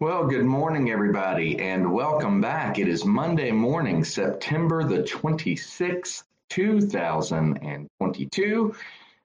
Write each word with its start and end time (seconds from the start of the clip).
Well, 0.00 0.28
good 0.28 0.44
morning, 0.44 0.92
everybody, 0.92 1.58
and 1.58 1.92
welcome 1.92 2.40
back. 2.40 2.78
It 2.78 2.86
is 2.86 3.04
Monday 3.04 3.50
morning, 3.50 4.04
September 4.04 4.84
the 4.84 5.02
26th, 5.02 6.22
2022, 6.50 8.74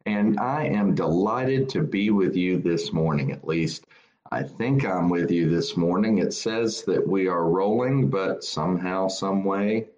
and 0.07 0.39
I 0.39 0.65
am 0.65 0.95
delighted 0.95 1.69
to 1.69 1.83
be 1.83 2.09
with 2.09 2.35
you 2.35 2.57
this 2.57 2.91
morning. 2.91 3.31
At 3.31 3.45
least 3.45 3.85
I 4.31 4.41
think 4.41 4.83
I'm 4.83 5.09
with 5.09 5.29
you 5.29 5.47
this 5.47 5.77
morning. 5.77 6.17
It 6.17 6.33
says 6.33 6.81
that 6.85 7.07
we 7.07 7.27
are 7.27 7.47
rolling, 7.47 8.09
but 8.09 8.43
somehow, 8.43 9.09
some 9.09 9.43
way, 9.43 9.89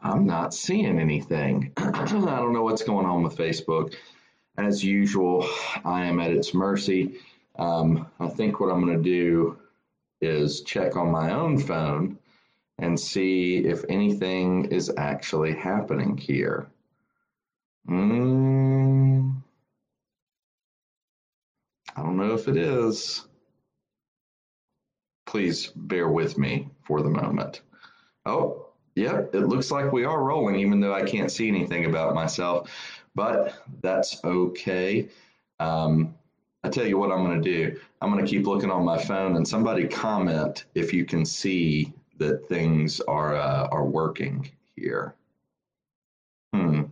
I'm 0.00 0.24
not 0.24 0.54
seeing 0.54 1.00
anything. 1.00 1.72
I 1.76 2.04
don't 2.04 2.52
know 2.52 2.62
what's 2.62 2.84
going 2.84 3.06
on 3.06 3.24
with 3.24 3.36
Facebook. 3.36 3.96
As 4.56 4.84
usual, 4.84 5.48
I 5.84 6.04
am 6.04 6.20
at 6.20 6.30
its 6.30 6.54
mercy. 6.54 7.16
Um, 7.58 8.06
I 8.20 8.28
think 8.28 8.60
what 8.60 8.70
I'm 8.70 8.84
going 8.84 8.96
to 8.96 9.02
do 9.02 9.58
is 10.20 10.62
check 10.62 10.96
on 10.96 11.10
my 11.10 11.32
own 11.32 11.58
phone 11.58 12.18
and 12.78 12.98
see 12.98 13.58
if 13.58 13.84
anything 13.88 14.66
is 14.66 14.92
actually 14.96 15.54
happening 15.54 16.16
here. 16.16 16.68
Mm, 17.88 19.42
I 21.96 22.02
don't 22.02 22.16
know 22.16 22.34
if 22.34 22.48
it 22.48 22.56
is. 22.56 23.26
Please 25.26 25.66
bear 25.68 26.08
with 26.08 26.38
me 26.38 26.68
for 26.82 27.02
the 27.02 27.10
moment. 27.10 27.60
Oh, 28.26 28.66
yep, 28.94 29.34
it 29.34 29.46
looks 29.46 29.70
like 29.70 29.92
we 29.92 30.04
are 30.04 30.22
rolling, 30.22 30.56
even 30.56 30.80
though 30.80 30.94
I 30.94 31.02
can't 31.02 31.30
see 31.30 31.48
anything 31.48 31.84
about 31.84 32.14
myself, 32.14 32.70
but 33.14 33.62
that's 33.82 34.22
okay. 34.24 35.08
Um, 35.58 36.14
tell 36.70 36.86
you 36.86 36.98
what 36.98 37.10
I'm 37.10 37.24
going 37.24 37.42
to 37.42 37.50
do. 37.50 37.80
I'm 38.00 38.10
going 38.10 38.24
to 38.24 38.30
keep 38.30 38.46
looking 38.46 38.70
on 38.70 38.84
my 38.84 38.98
phone 38.98 39.36
and 39.36 39.46
somebody 39.46 39.86
comment 39.86 40.64
if 40.74 40.92
you 40.92 41.04
can 41.04 41.24
see 41.24 41.92
that 42.18 42.48
things 42.48 43.00
are 43.00 43.34
uh, 43.34 43.68
are 43.70 43.84
working 43.84 44.50
here. 44.76 45.14
Hmm. 46.54 46.82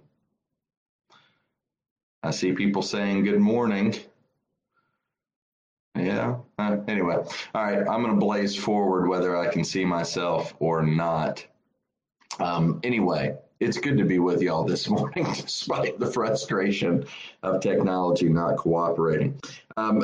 I 2.22 2.30
see 2.30 2.53
people 2.53 2.83
saying 2.83 3.25
good 3.25 3.41
morning. 3.41 3.94
Yeah. 5.97 6.36
Uh, 6.58 6.78
anyway, 6.86 7.16
all 7.55 7.64
right. 7.64 7.78
I'm 7.78 8.03
going 8.03 8.14
to 8.14 8.20
blaze 8.20 8.56
forward 8.56 9.08
whether 9.08 9.36
I 9.36 9.48
can 9.48 9.64
see 9.64 9.84
myself 9.84 10.55
or 10.60 10.83
not. 10.83 11.44
Um, 12.38 12.81
anyway, 12.84 13.36
it's 13.60 13.78
good 13.78 13.98
to 13.98 14.05
be 14.05 14.19
with 14.19 14.41
y'all 14.41 14.64
this 14.64 14.88
morning, 14.91 15.25
despite 15.25 15.98
the 15.98 16.10
frustration 16.10 17.05
of 17.42 17.60
technology 17.60 18.28
not 18.28 18.56
cooperating. 18.56 19.41
Um, 19.79 20.03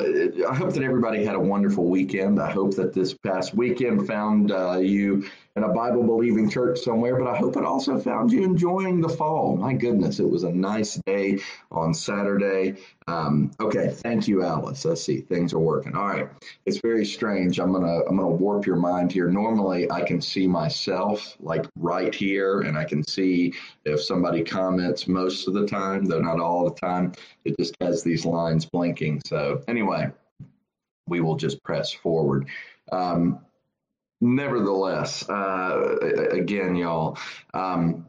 I 0.48 0.55
hope 0.55 0.72
that 0.75 0.84
everybody 0.84 1.25
had 1.25 1.34
a 1.34 1.41
wonderful 1.41 1.86
weekend. 1.86 2.41
I 2.41 2.48
hope 2.48 2.77
that 2.77 2.92
this 2.92 3.12
past 3.12 3.55
weekend 3.55 4.06
found 4.06 4.53
uh, 4.53 4.78
you 4.78 5.27
in 5.56 5.64
a 5.64 5.72
Bible 5.72 6.05
believing 6.05 6.48
church 6.48 6.78
somewhere, 6.78 7.17
but 7.17 7.27
I 7.27 7.36
hope 7.36 7.56
it 7.56 7.64
also 7.64 7.98
found 7.98 8.30
you 8.30 8.45
enjoying 8.45 9.00
the 9.00 9.08
fall. 9.08 9.56
My 9.56 9.75
goodness, 9.75 10.20
it 10.20 10.28
was 10.28 10.45
a 10.45 10.52
nice 10.52 10.95
day 11.06 11.41
on 11.72 11.92
Saturday. 11.92 12.77
Um, 13.08 13.50
okay, 13.58 13.91
thank 13.91 14.28
you, 14.28 14.45
Alice. 14.45 14.84
Let's 14.84 15.02
see, 15.02 15.22
things 15.22 15.52
are 15.52 15.58
working. 15.58 15.97
All 15.97 16.06
right, 16.06 16.28
it's 16.67 16.78
very 16.78 17.05
strange. 17.05 17.58
I'm 17.58 17.72
gonna 17.72 18.02
I'm 18.08 18.17
gonna 18.17 18.28
warp 18.28 18.67
your 18.67 18.77
mind 18.77 19.11
here. 19.11 19.28
Normally, 19.28 19.91
I 19.91 20.02
can 20.05 20.20
see 20.20 20.47
myself 20.47 21.36
like 21.41 21.67
right 21.77 22.14
here, 22.14 22.61
and 22.61 22.78
I 22.78 22.84
can 22.84 23.05
see 23.06 23.55
if 23.84 24.02
somebody 24.02 24.42
comments 24.42 25.06
most 25.06 25.46
of 25.46 25.54
the 25.54 25.66
time, 25.66 26.04
though 26.04 26.20
not 26.20 26.40
all 26.40 26.64
the 26.64 26.74
time. 26.74 27.12
It 27.44 27.56
just 27.58 27.77
has 27.80 28.02
these 28.02 28.24
lines 28.24 28.66
blinking. 28.66 29.22
So 29.27 29.62
anyway, 29.68 30.10
we 31.06 31.20
will 31.20 31.36
just 31.36 31.62
press 31.62 31.92
forward. 31.92 32.48
Um, 32.92 33.40
nevertheless, 34.20 35.28
uh, 35.28 35.96
again, 36.30 36.77
y'all, 36.77 37.18
um, 37.52 38.06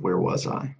where 0.00 0.18
was 0.18 0.46
I? 0.46 0.74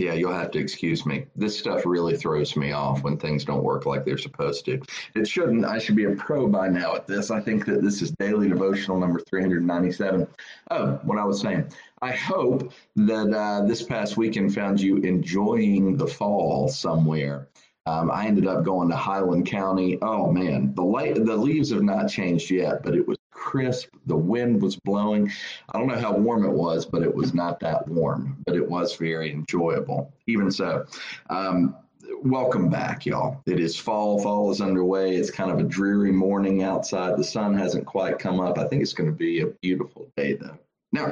Yeah, 0.00 0.14
you'll 0.14 0.32
have 0.32 0.50
to 0.52 0.58
excuse 0.58 1.04
me. 1.04 1.26
This 1.36 1.58
stuff 1.58 1.84
really 1.84 2.16
throws 2.16 2.56
me 2.56 2.72
off 2.72 3.02
when 3.02 3.18
things 3.18 3.44
don't 3.44 3.62
work 3.62 3.84
like 3.84 4.06
they're 4.06 4.16
supposed 4.16 4.64
to. 4.64 4.80
It 5.14 5.28
shouldn't. 5.28 5.66
I 5.66 5.78
should 5.78 5.94
be 5.94 6.04
a 6.04 6.12
pro 6.12 6.48
by 6.48 6.68
now 6.68 6.94
at 6.94 7.06
this. 7.06 7.30
I 7.30 7.38
think 7.38 7.66
that 7.66 7.82
this 7.82 8.00
is 8.00 8.10
daily 8.12 8.48
devotional 8.48 8.98
number 8.98 9.20
397. 9.20 10.26
Oh, 10.70 10.92
what 11.02 11.18
I 11.18 11.24
was 11.24 11.42
saying. 11.42 11.70
I 12.00 12.12
hope 12.12 12.72
that 12.96 13.34
uh, 13.34 13.66
this 13.66 13.82
past 13.82 14.16
weekend 14.16 14.54
found 14.54 14.80
you 14.80 14.96
enjoying 14.96 15.98
the 15.98 16.06
fall 16.06 16.68
somewhere. 16.68 17.48
Um, 17.84 18.10
I 18.10 18.26
ended 18.26 18.46
up 18.46 18.64
going 18.64 18.88
to 18.88 18.96
Highland 18.96 19.46
County. 19.46 19.98
Oh 20.00 20.32
man, 20.32 20.74
the 20.74 20.82
light, 20.82 21.14
the 21.14 21.36
leaves 21.36 21.72
have 21.72 21.82
not 21.82 22.08
changed 22.08 22.50
yet, 22.50 22.82
but 22.82 22.94
it 22.94 23.06
was 23.06 23.18
crisp. 23.50 23.88
The 24.06 24.16
wind 24.16 24.62
was 24.62 24.76
blowing. 24.76 25.28
I 25.74 25.78
don't 25.78 25.88
know 25.88 25.98
how 25.98 26.16
warm 26.16 26.44
it 26.44 26.52
was, 26.52 26.86
but 26.86 27.02
it 27.02 27.12
was 27.12 27.34
not 27.34 27.58
that 27.60 27.88
warm, 27.88 28.36
but 28.46 28.54
it 28.54 28.70
was 28.70 28.94
very 28.94 29.32
enjoyable. 29.32 30.12
Even 30.28 30.52
so, 30.52 30.86
um, 31.30 31.74
welcome 32.22 32.70
back, 32.70 33.06
y'all. 33.06 33.42
It 33.46 33.58
is 33.58 33.76
fall. 33.76 34.22
Fall 34.22 34.52
is 34.52 34.60
underway. 34.60 35.16
It's 35.16 35.32
kind 35.32 35.50
of 35.50 35.58
a 35.58 35.64
dreary 35.64 36.12
morning 36.12 36.62
outside. 36.62 37.16
The 37.16 37.24
sun 37.24 37.58
hasn't 37.58 37.86
quite 37.86 38.20
come 38.20 38.38
up. 38.38 38.56
I 38.56 38.68
think 38.68 38.82
it's 38.82 38.92
going 38.92 39.10
to 39.10 39.16
be 39.16 39.40
a 39.40 39.48
beautiful 39.62 40.08
day, 40.16 40.34
though. 40.34 40.56
Now, 40.92 41.10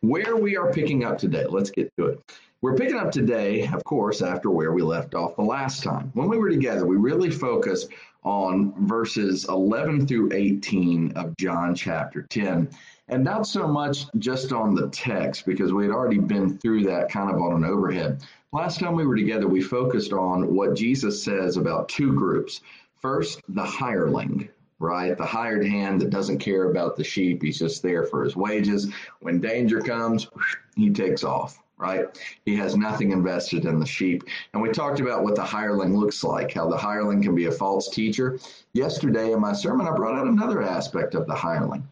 where 0.00 0.36
we 0.36 0.58
are 0.58 0.70
picking 0.70 1.04
up 1.04 1.16
today, 1.16 1.46
let's 1.48 1.70
get 1.70 1.90
to 1.96 2.06
it. 2.08 2.32
We're 2.62 2.76
picking 2.76 2.98
up 2.98 3.10
today, 3.10 3.66
of 3.68 3.82
course, 3.84 4.20
after 4.20 4.50
where 4.50 4.72
we 4.72 4.82
left 4.82 5.14
off 5.14 5.34
the 5.34 5.42
last 5.42 5.82
time. 5.82 6.10
When 6.12 6.28
we 6.28 6.36
were 6.36 6.50
together, 6.50 6.84
we 6.84 6.96
really 6.96 7.30
focused 7.30 7.88
on 8.22 8.74
verses 8.86 9.46
11 9.48 10.06
through 10.06 10.34
18 10.34 11.12
of 11.12 11.34
John 11.38 11.74
chapter 11.74 12.20
10, 12.20 12.68
and 13.08 13.24
not 13.24 13.46
so 13.46 13.66
much 13.66 14.04
just 14.18 14.52
on 14.52 14.74
the 14.74 14.90
text, 14.90 15.46
because 15.46 15.72
we 15.72 15.84
had 15.86 15.90
already 15.90 16.18
been 16.18 16.58
through 16.58 16.84
that 16.84 17.08
kind 17.08 17.34
of 17.34 17.40
on 17.40 17.54
an 17.54 17.64
overhead. 17.64 18.22
Last 18.52 18.78
time 18.78 18.94
we 18.94 19.06
were 19.06 19.16
together, 19.16 19.48
we 19.48 19.62
focused 19.62 20.12
on 20.12 20.54
what 20.54 20.76
Jesus 20.76 21.24
says 21.24 21.56
about 21.56 21.88
two 21.88 22.12
groups. 22.12 22.60
First, 23.00 23.40
the 23.48 23.64
hireling, 23.64 24.50
right? 24.78 25.16
The 25.16 25.24
hired 25.24 25.64
hand 25.64 26.02
that 26.02 26.10
doesn't 26.10 26.40
care 26.40 26.70
about 26.70 26.96
the 26.96 27.04
sheep. 27.04 27.42
He's 27.42 27.58
just 27.58 27.82
there 27.82 28.04
for 28.04 28.22
his 28.22 28.36
wages. 28.36 28.92
When 29.20 29.40
danger 29.40 29.80
comes, 29.80 30.28
he 30.76 30.90
takes 30.90 31.24
off 31.24 31.58
right? 31.80 32.06
He 32.44 32.56
has 32.56 32.76
nothing 32.76 33.10
invested 33.10 33.64
in 33.64 33.80
the 33.80 33.86
sheep. 33.86 34.24
And 34.52 34.62
we 34.62 34.70
talked 34.70 35.00
about 35.00 35.24
what 35.24 35.34
the 35.34 35.44
hireling 35.44 35.96
looks 35.96 36.22
like, 36.22 36.52
how 36.52 36.68
the 36.68 36.76
hireling 36.76 37.22
can 37.22 37.34
be 37.34 37.46
a 37.46 37.52
false 37.52 37.88
teacher. 37.88 38.38
Yesterday 38.72 39.32
in 39.32 39.40
my 39.40 39.54
sermon, 39.54 39.88
I 39.88 39.96
brought 39.96 40.18
out 40.18 40.26
another 40.26 40.62
aspect 40.62 41.14
of 41.14 41.26
the 41.26 41.34
hireling. 41.34 41.88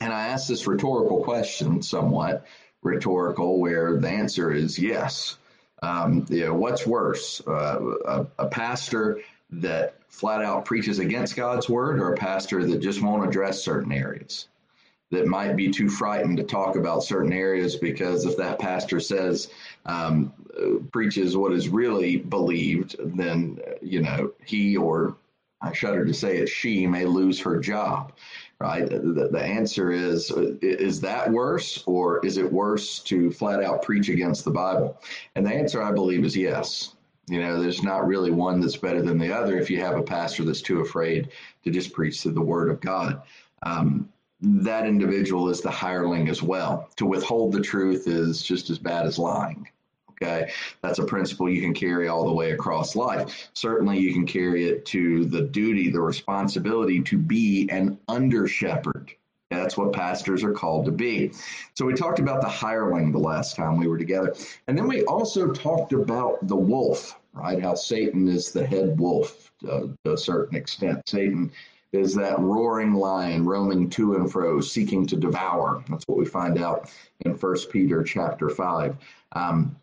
And 0.00 0.12
I 0.12 0.28
asked 0.28 0.48
this 0.48 0.66
rhetorical 0.66 1.22
question, 1.22 1.82
somewhat 1.82 2.46
rhetorical, 2.82 3.60
where 3.60 3.98
the 3.98 4.08
answer 4.08 4.50
is 4.52 4.78
yes. 4.78 5.36
Um, 5.82 6.26
you 6.30 6.46
know, 6.46 6.54
what's 6.54 6.86
worse, 6.86 7.42
uh, 7.46 7.80
a, 8.06 8.26
a 8.38 8.46
pastor 8.46 9.20
that 9.50 9.96
flat 10.08 10.42
out 10.42 10.64
preaches 10.64 10.98
against 10.98 11.36
God's 11.36 11.68
word 11.68 12.00
or 12.00 12.12
a 12.12 12.16
pastor 12.16 12.64
that 12.64 12.78
just 12.78 13.02
won't 13.02 13.26
address 13.26 13.62
certain 13.62 13.92
areas? 13.92 14.48
That 15.14 15.26
might 15.26 15.56
be 15.56 15.70
too 15.70 15.88
frightened 15.88 16.36
to 16.36 16.44
talk 16.44 16.76
about 16.76 17.02
certain 17.02 17.32
areas 17.32 17.76
because 17.76 18.24
if 18.24 18.36
that 18.36 18.58
pastor 18.58 19.00
says 19.00 19.48
um, 19.86 20.32
preaches 20.92 21.36
what 21.36 21.52
is 21.52 21.68
really 21.68 22.16
believed, 22.16 22.96
then 22.98 23.58
you 23.82 24.02
know 24.02 24.32
he 24.44 24.76
or 24.76 25.16
I 25.64 25.72
shudder 25.72 26.04
to 26.04 26.14
say 26.14 26.38
it, 26.38 26.48
she 26.48 26.86
may 26.86 27.06
lose 27.06 27.40
her 27.40 27.58
job. 27.58 28.12
Right. 28.60 28.88
The, 28.88 29.28
the 29.30 29.42
answer 29.42 29.90
is 29.90 30.30
is 30.30 31.00
that 31.00 31.30
worse 31.30 31.82
or 31.86 32.24
is 32.24 32.38
it 32.38 32.50
worse 32.50 33.00
to 33.00 33.30
flat 33.30 33.62
out 33.62 33.82
preach 33.82 34.08
against 34.08 34.44
the 34.44 34.50
Bible? 34.50 35.00
And 35.34 35.44
the 35.44 35.52
answer, 35.52 35.82
I 35.82 35.92
believe, 35.92 36.24
is 36.24 36.36
yes. 36.36 36.94
You 37.26 37.40
know, 37.40 37.60
there's 37.60 37.82
not 37.82 38.06
really 38.06 38.30
one 38.30 38.60
that's 38.60 38.76
better 38.76 39.02
than 39.02 39.18
the 39.18 39.32
other 39.32 39.58
if 39.58 39.70
you 39.70 39.80
have 39.80 39.96
a 39.96 40.02
pastor 40.02 40.44
that's 40.44 40.62
too 40.62 40.80
afraid 40.80 41.30
to 41.64 41.70
just 41.70 41.92
preach 41.92 42.22
the 42.22 42.40
Word 42.40 42.70
of 42.70 42.80
God. 42.80 43.22
Um, 43.62 44.08
that 44.44 44.86
individual 44.86 45.48
is 45.48 45.60
the 45.60 45.70
hireling 45.70 46.28
as 46.28 46.42
well. 46.42 46.88
To 46.96 47.06
withhold 47.06 47.52
the 47.52 47.60
truth 47.60 48.06
is 48.06 48.42
just 48.42 48.70
as 48.70 48.78
bad 48.78 49.06
as 49.06 49.18
lying. 49.18 49.68
Okay, 50.10 50.52
that's 50.80 51.00
a 51.00 51.04
principle 51.04 51.50
you 51.50 51.60
can 51.60 51.74
carry 51.74 52.06
all 52.06 52.24
the 52.24 52.32
way 52.32 52.52
across 52.52 52.94
life. 52.94 53.50
Certainly, 53.52 53.98
you 53.98 54.12
can 54.12 54.26
carry 54.26 54.66
it 54.66 54.86
to 54.86 55.24
the 55.24 55.42
duty, 55.42 55.90
the 55.90 56.00
responsibility 56.00 57.02
to 57.02 57.18
be 57.18 57.68
an 57.70 57.98
under 58.06 58.46
shepherd. 58.46 59.12
That's 59.50 59.76
what 59.76 59.92
pastors 59.92 60.44
are 60.44 60.52
called 60.52 60.86
to 60.86 60.92
be. 60.92 61.32
So, 61.74 61.84
we 61.84 61.94
talked 61.94 62.20
about 62.20 62.42
the 62.42 62.48
hireling 62.48 63.10
the 63.10 63.18
last 63.18 63.56
time 63.56 63.76
we 63.76 63.88
were 63.88 63.98
together. 63.98 64.34
And 64.68 64.78
then 64.78 64.86
we 64.86 65.04
also 65.04 65.52
talked 65.52 65.92
about 65.92 66.46
the 66.46 66.56
wolf, 66.56 67.18
right? 67.32 67.60
How 67.60 67.74
Satan 67.74 68.28
is 68.28 68.52
the 68.52 68.64
head 68.64 68.98
wolf 68.98 69.50
uh, 69.68 69.88
to 70.04 70.12
a 70.12 70.18
certain 70.18 70.56
extent. 70.56 71.08
Satan 71.08 71.50
is 71.94 72.14
that 72.14 72.38
roaring 72.38 72.94
lion 72.94 73.44
roaming 73.44 73.88
to 73.90 74.14
and 74.14 74.30
fro, 74.30 74.60
seeking 74.60 75.06
to 75.06 75.16
devour. 75.16 75.84
That's 75.88 76.04
what 76.06 76.18
we 76.18 76.26
find 76.26 76.58
out 76.58 76.90
in 77.20 77.36
First 77.36 77.70
Peter 77.70 78.02
chapter 78.02 78.48
five. 78.48 78.96
Um, 79.32 79.76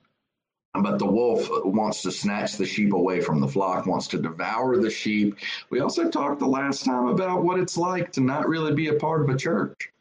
but 0.73 0.99
the 0.99 1.05
wolf 1.05 1.49
wants 1.65 2.01
to 2.03 2.11
snatch 2.11 2.55
the 2.55 2.65
sheep 2.65 2.93
away 2.93 3.19
from 3.19 3.41
the 3.41 3.47
flock, 3.47 3.85
wants 3.85 4.07
to 4.09 4.17
devour 4.17 4.77
the 4.77 4.89
sheep. 4.89 5.35
We 5.69 5.81
also 5.81 6.09
talked 6.09 6.39
the 6.39 6.47
last 6.47 6.85
time 6.85 7.07
about 7.07 7.43
what 7.43 7.59
it's 7.59 7.75
like 7.75 8.11
to 8.13 8.21
not 8.21 8.47
really 8.47 8.73
be 8.73 8.87
a 8.87 8.93
part 8.93 9.21
of 9.21 9.29
a 9.29 9.37
church. 9.37 9.91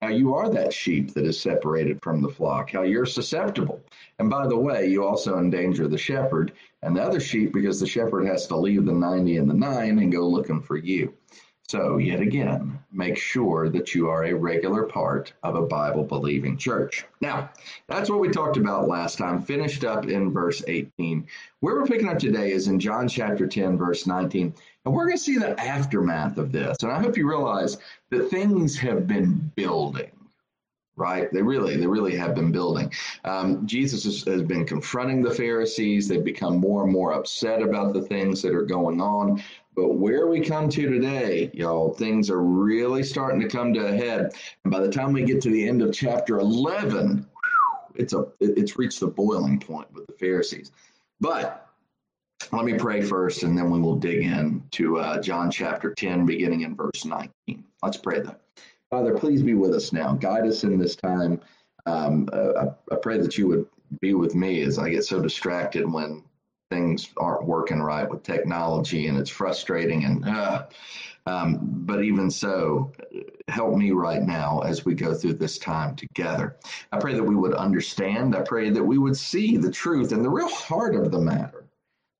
How 0.00 0.08
you 0.08 0.34
are 0.34 0.48
that 0.50 0.72
sheep 0.72 1.14
that 1.14 1.24
is 1.24 1.40
separated 1.40 2.02
from 2.02 2.20
the 2.20 2.28
flock, 2.28 2.70
how 2.70 2.82
you're 2.82 3.06
susceptible. 3.06 3.82
And 4.18 4.28
by 4.28 4.46
the 4.46 4.56
way, 4.56 4.86
you 4.86 5.04
also 5.04 5.38
endanger 5.38 5.88
the 5.88 5.98
shepherd 5.98 6.52
and 6.82 6.96
the 6.96 7.02
other 7.02 7.20
sheep 7.20 7.52
because 7.52 7.80
the 7.80 7.86
shepherd 7.86 8.26
has 8.26 8.46
to 8.48 8.56
leave 8.56 8.84
the 8.84 8.92
90 8.92 9.38
and 9.38 9.48
the 9.48 9.54
9 9.54 9.98
and 9.98 10.12
go 10.12 10.26
looking 10.26 10.60
for 10.60 10.76
you. 10.76 11.12
So, 11.66 11.96
yet 11.96 12.20
again, 12.20 12.78
make 12.92 13.16
sure 13.16 13.70
that 13.70 13.94
you 13.94 14.10
are 14.10 14.24
a 14.24 14.34
regular 14.34 14.82
part 14.82 15.32
of 15.42 15.54
a 15.54 15.62
Bible 15.62 16.04
believing 16.04 16.58
church. 16.58 17.06
Now, 17.22 17.50
that's 17.86 18.10
what 18.10 18.20
we 18.20 18.28
talked 18.28 18.58
about 18.58 18.86
last 18.86 19.16
time, 19.16 19.42
finished 19.42 19.82
up 19.82 20.06
in 20.06 20.30
verse 20.30 20.62
18. 20.66 21.26
Where 21.60 21.76
we're 21.76 21.86
picking 21.86 22.08
up 22.08 22.18
today 22.18 22.52
is 22.52 22.68
in 22.68 22.78
John 22.78 23.08
chapter 23.08 23.46
10, 23.46 23.78
verse 23.78 24.06
19. 24.06 24.54
And 24.84 24.94
we're 24.94 25.06
going 25.06 25.16
to 25.16 25.22
see 25.22 25.38
the 25.38 25.58
aftermath 25.58 26.36
of 26.36 26.52
this. 26.52 26.82
And 26.82 26.92
I 26.92 27.00
hope 27.00 27.16
you 27.16 27.26
realize 27.26 27.78
that 28.10 28.28
things 28.28 28.76
have 28.76 29.06
been 29.06 29.50
building 29.56 30.10
right? 30.96 31.32
They 31.32 31.42
really, 31.42 31.76
they 31.76 31.86
really 31.86 32.16
have 32.16 32.34
been 32.34 32.52
building. 32.52 32.92
Um, 33.24 33.66
Jesus 33.66 34.04
has, 34.04 34.22
has, 34.24 34.42
been 34.42 34.64
confronting 34.64 35.22
the 35.22 35.34
Pharisees. 35.34 36.06
They've 36.06 36.24
become 36.24 36.58
more 36.58 36.84
and 36.84 36.92
more 36.92 37.12
upset 37.12 37.62
about 37.62 37.92
the 37.92 38.02
things 38.02 38.42
that 38.42 38.54
are 38.54 38.64
going 38.64 39.00
on. 39.00 39.42
But 39.74 39.94
where 39.94 40.28
we 40.28 40.40
come 40.40 40.68
to 40.68 40.88
today, 40.88 41.50
y'all, 41.52 41.92
things 41.92 42.30
are 42.30 42.42
really 42.42 43.02
starting 43.02 43.40
to 43.40 43.48
come 43.48 43.74
to 43.74 43.86
a 43.86 43.92
head. 43.92 44.32
And 44.62 44.72
by 44.72 44.80
the 44.80 44.90
time 44.90 45.12
we 45.12 45.24
get 45.24 45.40
to 45.42 45.50
the 45.50 45.68
end 45.68 45.82
of 45.82 45.92
chapter 45.92 46.38
11, 46.38 47.26
it's 47.96 48.12
a 48.12 48.26
it's 48.40 48.76
reached 48.76 49.00
the 49.00 49.06
boiling 49.06 49.58
point 49.58 49.92
with 49.92 50.06
the 50.06 50.12
Pharisees. 50.12 50.72
But 51.20 51.68
let 52.52 52.64
me 52.64 52.74
pray 52.74 53.02
first, 53.02 53.42
and 53.42 53.56
then 53.56 53.70
we 53.70 53.80
will 53.80 53.96
dig 53.96 54.22
in 54.24 54.62
to 54.72 54.98
uh, 54.98 55.20
John 55.20 55.50
chapter 55.50 55.94
10, 55.94 56.26
beginning 56.26 56.62
in 56.62 56.76
verse 56.76 57.04
19. 57.04 57.64
Let's 57.82 57.96
pray 57.96 58.20
though. 58.20 58.36
Father, 58.94 59.18
please 59.18 59.42
be 59.42 59.54
with 59.54 59.74
us 59.74 59.92
now. 59.92 60.12
Guide 60.12 60.46
us 60.46 60.62
in 60.62 60.78
this 60.78 60.94
time. 60.94 61.40
Um, 61.84 62.28
uh, 62.32 62.68
I, 62.90 62.94
I 62.94 62.96
pray 63.02 63.18
that 63.18 63.36
you 63.36 63.48
would 63.48 63.66
be 64.00 64.14
with 64.14 64.36
me 64.36 64.62
as 64.62 64.78
I 64.78 64.88
get 64.88 65.04
so 65.04 65.20
distracted 65.20 65.84
when 65.92 66.22
things 66.70 67.08
aren't 67.16 67.44
working 67.44 67.82
right 67.82 68.08
with 68.08 68.22
technology 68.22 69.08
and 69.08 69.18
it's 69.18 69.30
frustrating 69.30 70.04
and 70.04 70.24
uh, 70.24 70.66
um, 71.26 71.58
but 71.84 72.04
even 72.04 72.30
so 72.30 72.92
help 73.48 73.74
me 73.74 73.90
right 73.90 74.22
now 74.22 74.60
as 74.60 74.84
we 74.84 74.94
go 74.94 75.12
through 75.12 75.34
this 75.34 75.58
time 75.58 75.94
together 75.96 76.56
i 76.92 76.98
pray 76.98 77.14
that 77.14 77.22
we 77.22 77.34
would 77.34 77.54
understand 77.54 78.34
i 78.34 78.40
pray 78.40 78.70
that 78.70 78.82
we 78.82 78.98
would 78.98 79.16
see 79.16 79.56
the 79.56 79.70
truth 79.70 80.12
and 80.12 80.24
the 80.24 80.30
real 80.30 80.48
heart 80.48 80.94
of 80.96 81.10
the 81.10 81.20
matter 81.20 81.63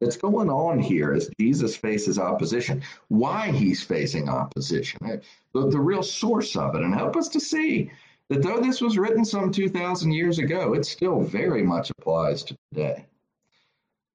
that's 0.05 0.17
going 0.17 0.51
on 0.51 0.79
here 0.79 1.12
as 1.12 1.31
jesus 1.41 1.75
faces 1.75 2.19
opposition 2.19 2.83
why 3.09 3.51
he's 3.51 3.83
facing 3.83 4.29
opposition 4.29 4.99
eh? 5.06 5.17
the, 5.55 5.69
the 5.71 5.81
real 5.81 6.03
source 6.03 6.55
of 6.56 6.75
it 6.75 6.83
and 6.83 6.95
help 6.95 7.17
us 7.17 7.29
to 7.29 7.41
see 7.41 7.91
that 8.29 8.43
though 8.43 8.61
this 8.61 8.81
was 8.81 8.99
written 8.99 9.25
some 9.25 9.51
2000 9.51 10.12
years 10.12 10.39
ago 10.39 10.75
it 10.75 10.85
still 10.85 11.21
very 11.21 11.62
much 11.62 11.91
applies 11.91 12.43
to 12.43 12.56
today 12.73 13.06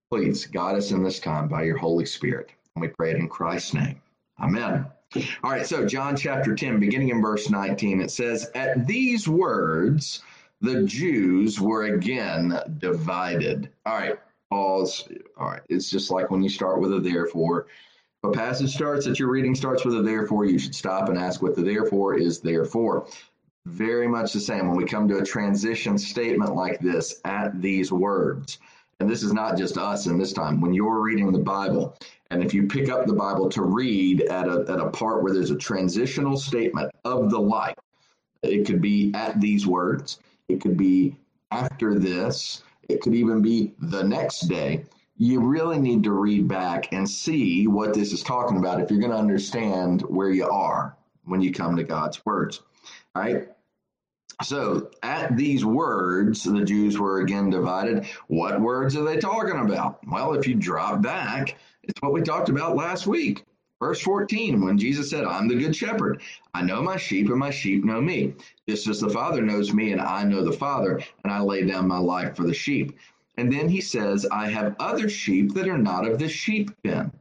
Please 0.10 0.48
guide 0.48 0.76
us 0.76 0.90
in 0.90 1.04
this 1.04 1.20
time 1.20 1.48
by 1.48 1.62
your 1.62 1.78
Holy 1.78 2.06
Spirit. 2.06 2.50
And 2.76 2.82
we 2.82 2.88
pray 2.88 3.12
it 3.12 3.18
in 3.18 3.30
Christ's 3.30 3.76
name. 3.76 4.02
Amen. 4.40 4.88
All 5.44 5.52
right, 5.52 5.66
so 5.66 5.86
John 5.86 6.16
chapter 6.16 6.56
10, 6.56 6.80
beginning 6.80 7.10
in 7.10 7.22
verse 7.22 7.50
19, 7.50 8.02
it 8.02 8.10
says, 8.10 8.50
At 8.56 8.88
these 8.88 9.28
words, 9.28 10.24
the 10.62 10.84
Jews 10.84 11.60
were 11.60 11.84
again 11.84 12.60
divided. 12.80 13.70
All 13.86 13.98
right, 13.98 14.18
pause. 14.50 15.08
All 15.38 15.48
right, 15.48 15.62
uh, 15.62 15.66
it's 15.70 15.90
just 15.90 16.12
like 16.12 16.32
when 16.32 16.42
you 16.42 16.50
start 16.50 16.80
with 16.80 16.94
a 16.94 17.00
therefore. 17.00 17.68
If 18.24 18.30
a 18.30 18.32
passage 18.32 18.74
starts 18.74 19.06
that 19.06 19.20
your 19.20 19.30
reading 19.30 19.56
starts 19.56 19.86
with 19.86 19.96
a 19.96 20.02
therefore, 20.02 20.46
you 20.46 20.60
should 20.60 20.76
stop 20.76 21.10
and 21.10 21.18
ask 21.18 21.42
what 21.42 21.56
the 21.56 21.62
therefore 21.62 22.18
is 22.18 22.42
there 22.42 22.66
for. 22.66 23.08
Very 23.66 24.08
much 24.08 24.34
the 24.34 24.40
same 24.40 24.68
when 24.68 24.76
we 24.76 24.86
come 24.86 25.08
to 25.08 25.20
a 25.20 25.26
transition 25.26 25.98
statement 25.98 26.56
like 26.56 26.80
this, 26.80 27.22
at 27.24 27.62
these 27.62 27.92
words 27.92 28.60
and 29.00 29.10
this 29.10 29.24
is 29.24 29.34
not 29.34 29.58
just 29.58 29.78
us 29.78 30.08
in 30.08 30.18
this 30.18 30.34
time, 30.34 30.60
when 30.60 30.74
you're 30.74 31.00
reading 31.00 31.32
the 31.32 31.40
Bible, 31.40 31.96
and 32.32 32.44
if 32.44 32.54
you 32.54 32.68
pick 32.68 32.90
up 32.90 33.06
the 33.06 33.14
Bible 33.14 33.50
to 33.50 33.64
read 33.64 34.22
at 34.24 34.48
a, 34.48 34.66
at 34.68 34.80
a 34.80 34.90
part 34.90 35.24
where 35.24 35.34
there's 35.34 35.52
a 35.52 35.58
transitional 35.58 36.38
statement 36.38 36.92
of 37.06 37.30
the 37.30 37.40
like, 37.40 37.78
it 38.44 38.66
could 38.66 38.82
be 38.82 39.12
at 39.14 39.40
these 39.40 39.66
words, 39.66 40.20
it 40.50 40.62
could 40.62 40.78
be 40.78 41.16
after 41.52 41.98
this, 41.98 42.64
it 42.90 43.02
could 43.02 43.14
even 43.14 43.42
be 43.42 43.74
the 43.80 44.04
next 44.04 44.42
day. 44.42 44.84
You 45.18 45.42
really 45.42 45.78
need 45.78 46.04
to 46.04 46.12
read 46.12 46.48
back 46.48 46.92
and 46.92 47.10
see 47.10 47.68
what 47.68 47.94
this 47.94 48.12
is 48.12 48.24
talking 48.24 48.58
about 48.58 48.82
if 48.82 48.90
you're 48.90 49.00
going 49.00 49.12
to 49.12 49.18
understand 49.18 50.02
where 50.02 50.32
you 50.32 50.48
are 50.48 50.98
when 51.26 51.42
you 51.42 51.54
come 51.54 51.76
to 51.76 51.84
God's 51.84 52.26
words. 52.26 52.62
All 53.16 53.22
right. 53.22 53.48
So 54.42 54.90
at 55.04 55.36
these 55.36 55.66
words, 55.66 56.44
the 56.44 56.64
Jews 56.64 56.98
were 56.98 57.20
again 57.20 57.50
divided. 57.50 58.06
What 58.28 58.62
words 58.62 58.96
are 58.96 59.04
they 59.04 59.18
talking 59.18 59.60
about? 59.60 60.00
Well, 60.08 60.34
if 60.34 60.48
you 60.48 60.56
drop 60.56 61.02
back, 61.02 61.58
it's 61.84 62.02
what 62.02 62.14
we 62.14 62.22
talked 62.22 62.50
about 62.50 62.78
last 62.78 63.06
week. 63.06 63.44
Verse 63.80 64.02
14, 64.02 64.62
when 64.64 64.78
Jesus 64.78 65.10
said, 65.10 65.24
I'm 65.24 65.48
the 65.48 65.56
good 65.56 65.74
shepherd. 65.76 66.22
I 66.54 66.62
know 66.64 66.82
my 66.82 66.98
sheep, 66.98 67.30
and 67.30 67.40
my 67.40 67.50
sheep 67.50 67.86
know 67.86 68.02
me. 68.02 68.34
Just 68.68 68.88
as 68.88 69.00
the 69.00 69.10
Father 69.10 69.42
knows 69.42 69.74
me, 69.74 69.94
and 69.94 70.02
I 70.02 70.24
know 70.24 70.44
the 70.44 70.52
Father, 70.52 71.02
and 71.24 71.32
I 71.32 71.40
lay 71.40 71.66
down 71.66 71.88
my 71.88 71.98
life 71.98 72.36
for 72.36 72.44
the 72.44 72.54
sheep. 72.54 72.98
And 73.38 73.52
then 73.52 73.70
he 73.70 73.80
says, 73.80 74.26
I 74.34 74.50
have 74.50 74.76
other 74.80 75.08
sheep 75.08 75.54
that 75.54 75.70
are 75.70 75.78
not 75.78 76.06
of 76.06 76.20
this 76.20 76.32
sheep 76.32 76.72
pen. 76.84 77.12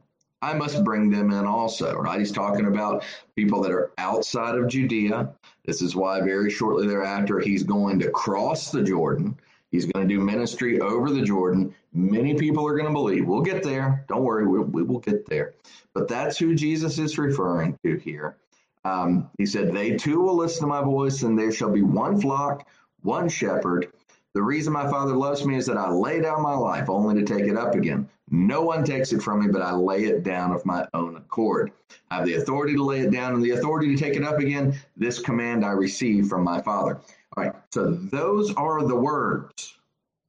I 0.41 0.53
must 0.53 0.83
bring 0.83 1.09
them 1.09 1.31
in 1.31 1.45
also, 1.45 1.95
right? 1.95 2.19
He's 2.19 2.31
talking 2.31 2.65
about 2.65 3.05
people 3.37 3.61
that 3.61 3.71
are 3.71 3.91
outside 3.97 4.55
of 4.55 4.67
Judea. 4.67 5.33
This 5.65 5.81
is 5.81 5.95
why 5.95 6.19
very 6.21 6.49
shortly 6.49 6.87
thereafter, 6.87 7.39
he's 7.39 7.63
going 7.63 7.99
to 7.99 8.09
cross 8.11 8.69
the 8.69 8.83
Jordan. 8.83 9.37
He's 9.71 9.85
going 9.85 10.07
to 10.07 10.13
do 10.13 10.19
ministry 10.19 10.79
over 10.81 11.11
the 11.11 11.21
Jordan. 11.21 11.73
Many 11.93 12.35
people 12.35 12.67
are 12.67 12.73
going 12.73 12.87
to 12.87 12.93
believe. 12.93 13.27
We'll 13.27 13.41
get 13.41 13.63
there. 13.63 14.03
Don't 14.07 14.23
worry, 14.23 14.47
we, 14.47 14.59
we 14.59 14.83
will 14.83 14.99
get 14.99 15.25
there. 15.27 15.53
But 15.99 16.07
that's 16.07 16.37
who 16.37 16.55
Jesus 16.55 16.97
is 16.97 17.17
referring 17.17 17.77
to 17.83 17.97
here. 17.97 18.37
Um, 18.85 19.29
he 19.37 19.45
said, 19.45 19.73
They 19.73 19.97
too 19.97 20.21
will 20.21 20.37
listen 20.37 20.61
to 20.61 20.67
my 20.67 20.81
voice, 20.81 21.23
and 21.23 21.37
there 21.37 21.51
shall 21.51 21.71
be 21.71 21.81
one 21.81 22.21
flock, 22.21 22.65
one 23.01 23.27
shepherd. 23.27 23.91
The 24.33 24.41
reason 24.41 24.71
my 24.71 24.89
Father 24.89 25.13
loves 25.13 25.45
me 25.45 25.57
is 25.57 25.65
that 25.65 25.75
I 25.75 25.89
lay 25.89 26.21
down 26.21 26.41
my 26.41 26.53
life 26.53 26.89
only 26.89 27.21
to 27.21 27.25
take 27.25 27.49
it 27.49 27.57
up 27.57 27.75
again. 27.75 28.07
No 28.31 28.61
one 28.61 28.85
takes 28.85 29.11
it 29.11 29.21
from 29.21 29.41
me, 29.41 29.51
but 29.51 29.61
I 29.61 29.73
lay 29.73 30.05
it 30.05 30.23
down 30.23 30.53
of 30.53 30.65
my 30.65 30.87
own 30.93 31.17
accord. 31.17 31.73
I 32.09 32.15
have 32.15 32.25
the 32.25 32.35
authority 32.35 32.75
to 32.75 32.83
lay 32.85 33.01
it 33.01 33.11
down 33.11 33.33
and 33.33 33.43
the 33.43 33.51
authority 33.51 33.93
to 33.93 34.01
take 34.01 34.15
it 34.15 34.23
up 34.23 34.39
again. 34.39 34.79
This 34.95 35.19
command 35.19 35.65
I 35.65 35.71
receive 35.71 36.27
from 36.27 36.45
my 36.45 36.61
Father. 36.61 37.01
All 37.35 37.43
right, 37.43 37.53
so 37.73 37.91
those 37.91 38.55
are 38.55 38.87
the 38.87 38.95
words. 38.95 39.75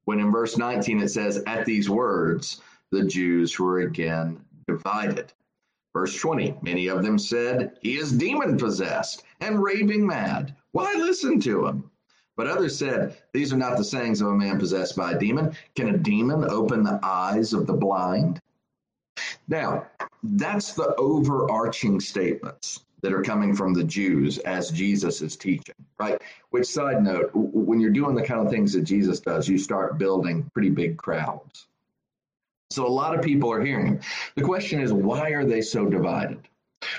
When 0.04 0.18
in 0.18 0.32
verse 0.32 0.58
19 0.58 0.98
it 0.98 1.10
says, 1.10 1.44
At 1.46 1.64
these 1.64 1.88
words, 1.88 2.60
the 2.90 3.04
Jews 3.04 3.56
were 3.56 3.82
again 3.82 4.44
divided. 4.66 5.32
Verse 5.92 6.16
20, 6.18 6.56
many 6.62 6.86
of 6.88 7.02
them 7.02 7.18
said, 7.18 7.78
He 7.82 7.96
is 7.98 8.12
demon 8.12 8.56
possessed 8.56 9.24
and 9.40 9.62
raving 9.62 10.06
mad. 10.06 10.54
Why 10.72 10.94
listen 10.94 11.40
to 11.40 11.66
him? 11.66 11.90
But 12.36 12.46
others 12.46 12.78
said, 12.78 13.16
These 13.32 13.52
are 13.52 13.56
not 13.56 13.76
the 13.76 13.84
sayings 13.84 14.20
of 14.20 14.28
a 14.28 14.34
man 14.34 14.58
possessed 14.58 14.96
by 14.96 15.12
a 15.12 15.18
demon. 15.18 15.56
Can 15.74 15.88
a 15.88 15.98
demon 15.98 16.44
open 16.44 16.84
the 16.84 17.00
eyes 17.02 17.52
of 17.52 17.66
the 17.66 17.72
blind? 17.72 18.40
Now, 19.48 19.88
that's 20.22 20.74
the 20.74 20.94
overarching 20.94 21.98
statements 21.98 22.84
that 23.02 23.12
are 23.12 23.22
coming 23.22 23.54
from 23.54 23.74
the 23.74 23.84
Jews 23.84 24.38
as 24.38 24.70
Jesus 24.70 25.22
is 25.22 25.36
teaching, 25.36 25.74
right? 25.98 26.22
Which, 26.50 26.66
side 26.66 27.02
note, 27.02 27.30
when 27.34 27.80
you're 27.80 27.90
doing 27.90 28.14
the 28.14 28.22
kind 28.22 28.40
of 28.40 28.50
things 28.50 28.72
that 28.74 28.82
Jesus 28.82 29.20
does, 29.20 29.48
you 29.48 29.58
start 29.58 29.98
building 29.98 30.48
pretty 30.54 30.70
big 30.70 30.96
crowds. 30.96 31.66
So 32.70 32.86
a 32.86 32.88
lot 32.88 33.16
of 33.16 33.24
people 33.24 33.50
are 33.52 33.64
hearing. 33.64 34.00
The 34.36 34.42
question 34.42 34.80
is, 34.80 34.92
why 34.92 35.30
are 35.30 35.44
they 35.44 35.60
so 35.60 35.86
divided? 35.86 36.48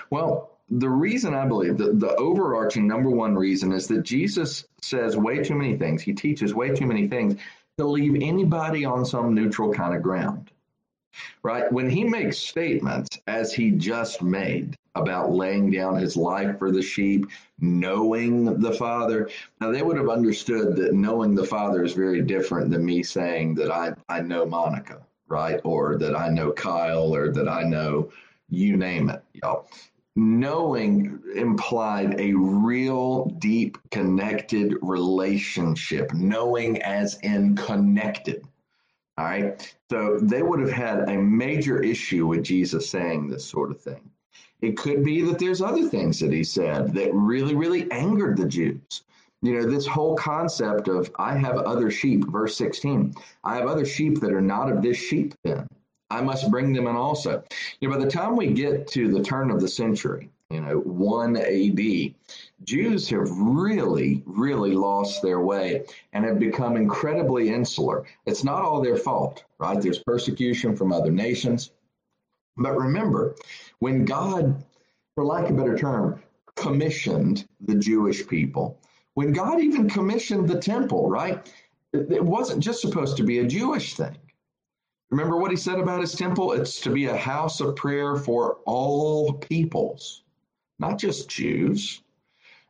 Well, 0.09 0.51
the 0.69 0.89
reason 0.89 1.33
I 1.33 1.45
believe 1.45 1.77
that 1.77 1.99
the 1.99 2.15
overarching 2.15 2.87
number 2.87 3.09
one 3.09 3.35
reason 3.35 3.71
is 3.71 3.87
that 3.87 4.03
Jesus 4.03 4.65
says 4.81 5.17
way 5.17 5.43
too 5.43 5.55
many 5.55 5.77
things. 5.77 6.01
He 6.01 6.13
teaches 6.13 6.53
way 6.53 6.69
too 6.75 6.85
many 6.85 7.07
things 7.07 7.39
to 7.77 7.85
leave 7.85 8.15
anybody 8.15 8.85
on 8.85 9.05
some 9.05 9.33
neutral 9.33 9.73
kind 9.73 9.95
of 9.95 10.01
ground. 10.01 10.51
Right? 11.43 11.71
When 11.71 11.89
he 11.89 12.03
makes 12.03 12.37
statements, 12.37 13.17
as 13.27 13.53
he 13.53 13.71
just 13.71 14.21
made, 14.21 14.77
about 14.95 15.31
laying 15.31 15.71
down 15.71 15.95
his 15.95 16.17
life 16.17 16.57
for 16.59 16.71
the 16.71 16.81
sheep, 16.81 17.27
knowing 17.59 18.59
the 18.59 18.73
Father. 18.73 19.29
Now, 19.59 19.71
they 19.71 19.81
would 19.81 19.97
have 19.97 20.09
understood 20.09 20.75
that 20.77 20.93
knowing 20.93 21.33
the 21.33 21.45
Father 21.45 21.83
is 21.83 21.93
very 21.93 22.21
different 22.21 22.71
than 22.71 22.85
me 22.85 23.03
saying 23.03 23.55
that 23.55 23.71
I, 23.71 23.93
I 24.09 24.21
know 24.21 24.45
Monica, 24.45 25.01
right? 25.31 25.59
Or 25.63 25.97
that 25.97 26.15
I 26.15 26.29
know 26.29 26.51
Kyle, 26.51 27.15
or 27.15 27.31
that 27.31 27.49
I 27.49 27.63
know 27.63 28.11
you 28.49 28.77
name 28.77 29.09
it. 29.09 29.23
Y'all 29.33 29.67
knowing 30.15 31.21
implied 31.35 32.19
a 32.19 32.33
real 32.33 33.25
deep 33.39 33.77
connected 33.91 34.75
relationship 34.81 36.13
knowing 36.13 36.81
as 36.81 37.17
in 37.23 37.55
connected 37.55 38.43
All 39.17 39.25
right. 39.25 39.75
So 39.89 40.19
they 40.19 40.41
would 40.41 40.59
have 40.61 40.71
had 40.71 41.09
a 41.09 41.17
major 41.17 41.81
issue 41.81 42.27
with 42.27 42.43
Jesus 42.43 42.89
saying 42.89 43.29
this 43.29 43.45
sort 43.45 43.71
of 43.71 43.81
thing. 43.81 44.09
It 44.61 44.77
could 44.77 45.03
be 45.03 45.21
that 45.23 45.39
there's 45.39 45.61
other 45.61 45.87
things 45.87 46.19
that 46.19 46.33
he 46.33 46.43
said 46.43 46.93
that 46.93 47.13
really, 47.13 47.55
really 47.55 47.91
angered 47.91 48.37
the 48.37 48.47
Jews. 48.47 49.03
You 49.41 49.53
know, 49.53 49.69
this 49.69 49.87
whole 49.87 50.15
concept 50.15 50.87
of 50.87 51.11
I 51.17 51.35
have 51.35 51.57
other 51.57 51.89
sheep, 51.89 52.25
verse 52.27 52.55
16, 52.57 53.15
I 53.43 53.55
have 53.55 53.67
other 53.67 53.85
sheep 53.85 54.19
that 54.19 54.33
are 54.33 54.41
not 54.41 54.71
of 54.71 54.81
this 54.81 54.97
sheep 54.97 55.33
pen. 55.43 55.67
I 56.11 56.21
must 56.21 56.51
bring 56.51 56.73
them 56.73 56.87
in 56.87 56.95
also. 56.95 57.43
You 57.79 57.87
know, 57.87 57.97
by 57.97 58.03
the 58.03 58.11
time 58.11 58.35
we 58.35 58.47
get 58.47 58.87
to 58.89 59.11
the 59.11 59.23
turn 59.23 59.49
of 59.49 59.61
the 59.61 59.67
century, 59.67 60.29
you 60.51 60.59
know, 60.59 60.79
1 60.79 61.37
AD, 61.37 62.13
Jews 62.65 63.09
have 63.09 63.31
really, 63.31 64.21
really 64.25 64.73
lost 64.73 65.21
their 65.21 65.39
way 65.39 65.85
and 66.11 66.25
have 66.25 66.37
become 66.37 66.75
incredibly 66.75 67.49
insular. 67.49 68.05
It's 68.25 68.43
not 68.43 68.61
all 68.61 68.81
their 68.81 68.97
fault, 68.97 69.45
right? 69.57 69.81
There's 69.81 69.99
persecution 69.99 70.75
from 70.75 70.91
other 70.91 71.11
nations. 71.11 71.71
But 72.57 72.77
remember, 72.77 73.35
when 73.79 74.03
God, 74.03 74.63
for 75.15 75.25
lack 75.25 75.45
of 75.45 75.51
a 75.51 75.57
better 75.57 75.77
term, 75.77 76.21
commissioned 76.57 77.47
the 77.61 77.75
Jewish 77.75 78.27
people, 78.27 78.77
when 79.13 79.33
God 79.33 79.59
even 79.59 79.89
commissioned 79.89 80.47
the 80.47 80.59
temple, 80.59 81.09
right? 81.09 81.51
It 81.93 82.23
wasn't 82.23 82.63
just 82.63 82.81
supposed 82.81 83.17
to 83.17 83.23
be 83.23 83.39
a 83.39 83.47
Jewish 83.47 83.95
thing. 83.95 84.17
Remember 85.09 85.35
what 85.35 85.51
he 85.51 85.57
said 85.57 85.77
about 85.77 85.99
his 85.99 86.13
temple? 86.13 86.53
It's 86.53 86.79
to 86.81 86.89
be 86.89 87.07
a 87.07 87.17
house 87.17 87.59
of 87.59 87.75
prayer 87.75 88.15
for 88.15 88.59
all 88.65 89.33
peoples, 89.33 90.23
not 90.79 90.97
just 90.97 91.29
Jews. 91.29 92.01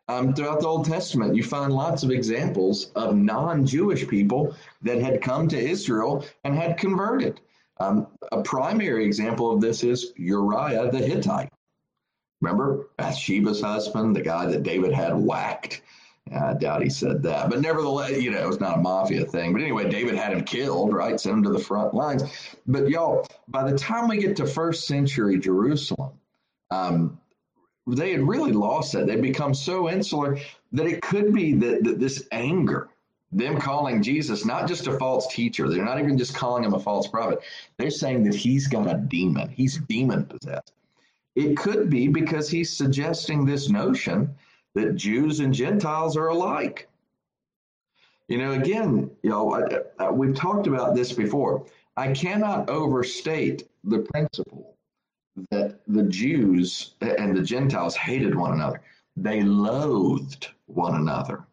Um, 0.08 0.34
throughout 0.34 0.60
the 0.60 0.68
Old 0.68 0.86
Testament, 0.86 1.36
you 1.36 1.44
find 1.44 1.72
lots 1.72 2.02
of 2.02 2.10
examples 2.10 2.92
of 2.96 3.16
non 3.16 3.66
Jewish 3.66 4.08
people 4.08 4.56
that 4.82 5.00
had 5.00 5.22
come 5.22 5.48
to 5.50 5.58
Israel 5.58 6.26
and 6.44 6.56
had 6.56 6.78
converted. 6.78 7.40
Um, 7.80 8.08
a 8.32 8.42
primary 8.42 9.06
example 9.06 9.52
of 9.52 9.62
this 9.62 9.84
is 9.84 10.12
Uriah 10.18 10.92
the 10.92 10.98
Hittite. 10.98 11.50
Remember 12.42 12.90
Bathsheba's 12.98 13.62
husband, 13.62 14.16
the 14.16 14.22
guy 14.22 14.48
that 14.48 14.64
David 14.64 14.94
had 14.94 15.16
whacked? 15.16 15.84
I 16.34 16.54
doubt 16.54 16.84
he 16.84 16.90
said 16.90 17.24
that, 17.24 17.50
but 17.50 17.62
nevertheless, 17.62 18.22
you 18.22 18.32
know, 18.32 18.48
it's 18.48 18.60
not 18.60 18.78
a 18.78 18.82
mafia 18.82 19.26
thing. 19.26 19.54
But 19.54 19.62
anyway, 19.62 19.90
David 19.90 20.16
had 20.16 20.34
him 20.34 20.44
killed, 20.44 20.94
right? 20.94 21.20
Sent 21.20 21.38
him 21.38 21.44
to 21.44 21.50
the 21.50 21.60
front 21.60 21.94
lines. 21.94 22.24
But 22.68 22.90
y'all, 22.90 23.26
by 23.48 23.70
the 23.70 23.78
time 23.78 24.08
we 24.08 24.18
get 24.18 24.36
to 24.38 24.46
first 24.46 24.88
century 24.88 25.40
Jerusalem, 25.40 26.12
um, 26.70 27.20
they 27.88 28.12
had 28.12 28.22
really 28.22 28.54
lost 28.54 28.94
that. 28.94 29.08
They'd 29.08 29.22
become 29.22 29.54
so 29.54 29.90
insular 29.90 30.38
that 30.72 30.86
it 30.86 31.02
could 31.02 31.34
be 31.34 31.54
that, 31.56 31.84
that 31.84 32.00
this 32.00 32.28
anger 32.32 32.90
them 33.32 33.58
calling 33.58 34.04
Jesus 34.04 34.46
not 34.46 34.68
just 34.68 34.88
a 34.88 34.98
false 34.98 35.34
teacher, 35.34 35.70
they're 35.70 35.86
not 35.86 36.00
even 36.00 36.18
just 36.18 36.36
calling 36.36 36.64
him 36.64 36.74
a 36.74 36.80
false 36.80 37.08
prophet. 37.08 37.40
They're 37.78 37.90
saying 37.90 38.24
that 38.26 38.36
he's 38.36 38.68
got 38.68 38.94
a 38.94 38.98
demon, 38.98 39.50
he's 39.50 39.78
demon 39.78 40.26
possessed. 40.26 40.74
It 41.36 41.56
could 41.56 41.90
be 41.90 42.10
because 42.10 42.50
he's 42.50 42.76
suggesting 42.76 43.46
this 43.46 43.70
notion 43.70 44.36
that 44.76 44.96
Jews 44.96 45.40
and 45.40 45.54
Gentiles 45.54 46.16
are 46.18 46.28
alike. 46.28 46.88
You 48.28 48.38
know, 48.38 48.52
again, 48.54 49.12
you 49.24 49.30
know, 49.30 49.54
I, 49.54 50.04
I, 50.04 50.12
we've 50.12 50.36
talked 50.36 50.68
about 50.68 50.96
this 50.96 51.12
before. 51.12 51.66
I 51.98 52.14
cannot 52.14 52.70
overstate 52.70 53.68
the 53.84 54.00
principle 54.00 54.78
that 55.50 55.80
the 55.88 56.04
Jews 56.04 56.94
and 57.02 57.36
the 57.36 57.42
Gentiles 57.42 57.96
hated 57.96 58.36
one 58.36 58.54
another. 58.54 58.82
They 59.18 59.42
loathed 59.42 60.48
one 60.68 60.96
another 60.96 61.46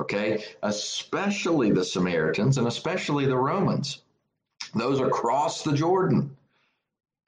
okay? 0.00 0.42
Especially 0.62 1.70
the 1.70 1.84
Samaritans 1.84 2.58
and 2.58 2.66
especially 2.66 3.26
the 3.26 3.36
Romans. 3.36 4.02
Those 4.74 5.00
across 5.00 5.62
the 5.62 5.72
Jordan. 5.72 6.36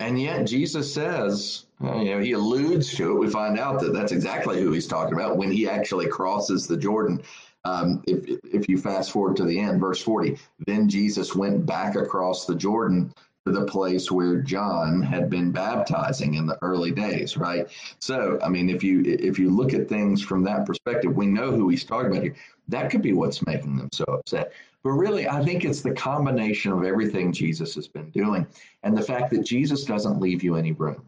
And 0.03 0.21
yet 0.21 0.47
Jesus 0.47 0.93
says, 0.93 1.67
you 1.81 2.05
know, 2.05 2.19
he 2.19 2.33
alludes 2.33 2.93
to 2.97 3.13
it. 3.13 3.21
We 3.21 3.31
find 3.31 3.57
out 3.57 3.81
that 3.81 3.93
that's 3.93 4.11
exactly 4.11 4.61
who 4.61 4.73
he's 4.73 4.89
talking 4.89 5.15
about 5.15 5.37
when 5.37 5.51
he 5.53 5.69
actually 5.69 6.09
crosses 6.09 6.67
the 6.67 6.77
Jordan. 6.77 7.23
Um, 7.65 8.03
if, 8.09 8.41
if 8.45 8.69
you 8.69 8.79
fast 8.79 9.13
forward 9.13 9.37
to 9.37 9.45
the 9.45 9.61
end, 9.61 9.79
verse 9.79 10.03
40, 10.03 10.39
then 10.67 10.89
Jesus 10.89 11.37
went 11.37 11.65
back 11.65 11.95
across 11.95 12.47
the 12.47 12.57
Jordan 12.57 13.15
to 13.47 13.53
the 13.53 13.65
place 13.65 14.11
where 14.11 14.43
John 14.43 15.03
had 15.03 15.31
been 15.31 15.53
baptizing 15.53 16.35
in 16.35 16.47
the 16.47 16.59
early 16.63 16.91
days, 16.91 17.37
right? 17.37 17.69
So, 18.01 18.41
I 18.43 18.49
mean, 18.49 18.71
if 18.71 18.83
you 18.83 19.03
if 19.05 19.39
you 19.39 19.51
look 19.51 19.73
at 19.73 19.89
things 19.89 20.21
from 20.21 20.43
that 20.45 20.67
perspective, 20.67 21.15
we 21.15 21.27
know 21.27 21.53
who 21.53 21.69
he's 21.69 21.85
talking 21.85 22.11
about 22.11 22.25
here. 22.25 22.35
That 22.69 22.91
could 22.91 23.03
be 23.03 23.13
what's 23.13 23.45
making 23.47 23.77
them 23.77 23.89
so 23.93 24.05
upset. 24.05 24.53
But 24.83 24.91
really, 24.91 25.29
I 25.29 25.45
think 25.45 25.65
it's 25.65 25.83
the 25.83 25.93
combination 25.93 26.73
of 26.73 26.85
everything 26.85 27.33
Jesus 27.33 27.75
has 27.77 27.87
been 27.87 28.11
doing 28.11 28.47
and 28.83 28.97
the 28.97 29.03
fact 29.03 29.31
that 29.31 29.45
Jesus 29.45 29.85
doesn't 29.85 30.21
leave 30.21 30.43
you 30.43 30.57
any 30.57 30.73
room. 30.73 31.05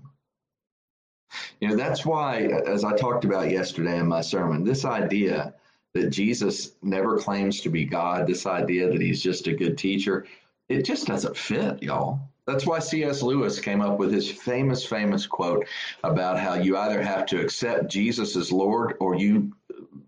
You 1.60 1.68
know, 1.68 1.76
that's 1.76 2.06
why, 2.06 2.42
as 2.66 2.84
I 2.84 2.94
talked 2.96 3.24
about 3.24 3.50
yesterday 3.50 3.98
in 3.98 4.06
my 4.06 4.20
sermon, 4.20 4.64
this 4.64 4.84
idea 4.84 5.54
that 5.94 6.10
Jesus 6.10 6.72
never 6.82 7.18
claims 7.18 7.60
to 7.62 7.68
be 7.68 7.84
God, 7.84 8.26
this 8.26 8.46
idea 8.46 8.90
that 8.90 9.00
he's 9.00 9.22
just 9.22 9.46
a 9.46 9.54
good 9.54 9.78
teacher, 9.78 10.26
it 10.68 10.84
just 10.84 11.06
doesn't 11.06 11.36
fit, 11.36 11.82
y'all. 11.82 12.20
That's 12.46 12.66
why 12.66 12.78
C.S. 12.78 13.22
Lewis 13.22 13.58
came 13.58 13.80
up 13.80 13.98
with 13.98 14.12
his 14.12 14.30
famous, 14.30 14.84
famous 14.84 15.26
quote 15.26 15.66
about 16.02 16.38
how 16.38 16.54
you 16.54 16.76
either 16.76 17.02
have 17.02 17.24
to 17.26 17.40
accept 17.40 17.88
Jesus 17.88 18.36
as 18.36 18.52
Lord 18.52 18.96
or 19.00 19.14
you 19.14 19.52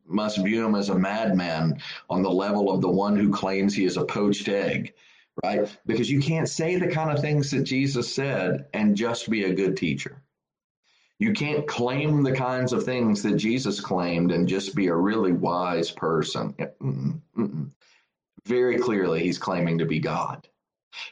must 0.07 0.45
view 0.45 0.65
him 0.65 0.75
as 0.75 0.89
a 0.89 0.99
madman 0.99 1.81
on 2.09 2.23
the 2.23 2.31
level 2.31 2.71
of 2.71 2.81
the 2.81 2.91
one 2.91 3.17
who 3.17 3.33
claims 3.33 3.75
he 3.75 3.85
is 3.85 3.97
a 3.97 4.05
poached 4.05 4.49
egg, 4.49 4.95
right? 5.45 5.77
Because 5.87 6.11
you 6.11 6.21
can't 6.21 6.49
say 6.49 6.77
the 6.77 6.89
kind 6.89 7.11
of 7.11 7.21
things 7.21 7.51
that 7.51 7.65
Jesus 7.65 8.13
said 8.13 8.67
and 8.73 8.97
just 8.97 9.31
be 9.31 9.45
a 9.45 9.55
good 9.55 9.77
teacher. 9.77 10.23
You 11.19 11.33
can't 11.33 11.67
claim 11.67 12.23
the 12.23 12.33
kinds 12.33 12.73
of 12.73 12.85
things 12.85 13.23
that 13.23 13.37
Jesus 13.37 13.81
claimed 13.81 14.33
and 14.33 14.47
just 14.47 14.75
be 14.75 14.89
a 14.89 14.95
really 14.95 15.33
wise 15.33 15.91
person. 15.91 16.53
Mm-mm, 16.53 17.21
mm-mm 17.37 17.71
very 18.47 18.79
clearly 18.79 19.23
he's 19.23 19.39
claiming 19.39 19.79
to 19.79 19.85
be 19.85 19.99
God. 19.99 20.49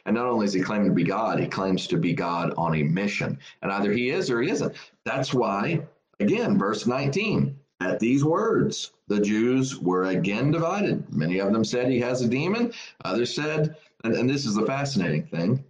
And 0.05 0.15
not 0.15 0.25
only 0.25 0.45
is 0.45 0.53
he 0.53 0.61
claiming 0.61 0.87
to 0.87 0.93
be 0.93 1.03
God, 1.03 1.39
he 1.39 1.47
claims 1.47 1.85
to 1.87 1.97
be 1.97 2.13
God 2.13 2.53
on 2.57 2.75
a 2.75 2.83
mission. 2.83 3.37
And 3.61 3.71
either 3.71 3.91
he 3.91 4.09
is 4.09 4.31
or 4.31 4.41
he 4.41 4.49
isn't. 4.49 4.75
That's 5.03 5.33
why, 5.33 5.85
again, 6.19 6.57
verse 6.57 6.87
19, 6.87 7.59
at 7.81 7.99
these 7.99 8.23
words, 8.23 8.91
the 9.07 9.19
Jews 9.19 9.77
were 9.79 10.05
again 10.05 10.51
divided. 10.51 11.11
Many 11.13 11.39
of 11.39 11.51
them 11.51 11.65
said 11.65 11.89
he 11.89 11.99
has 11.99 12.21
a 12.21 12.27
demon. 12.27 12.73
Others 13.03 13.35
said, 13.35 13.75
and, 14.03 14.15
and 14.15 14.29
this 14.29 14.45
is 14.45 14.55
the 14.55 14.65
fascinating 14.65 15.23
thing, 15.23 15.63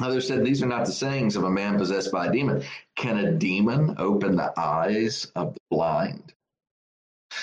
others 0.00 0.28
said 0.28 0.44
these 0.44 0.62
are 0.62 0.66
not 0.66 0.86
the 0.86 0.92
sayings 0.92 1.34
of 1.34 1.44
a 1.44 1.50
man 1.50 1.76
possessed 1.76 2.12
by 2.12 2.26
a 2.26 2.32
demon. 2.32 2.62
Can 2.94 3.18
a 3.18 3.32
demon 3.32 3.96
open 3.98 4.36
the 4.36 4.52
eyes 4.58 5.30
of 5.34 5.54
the 5.54 5.60
blind? 5.70 6.34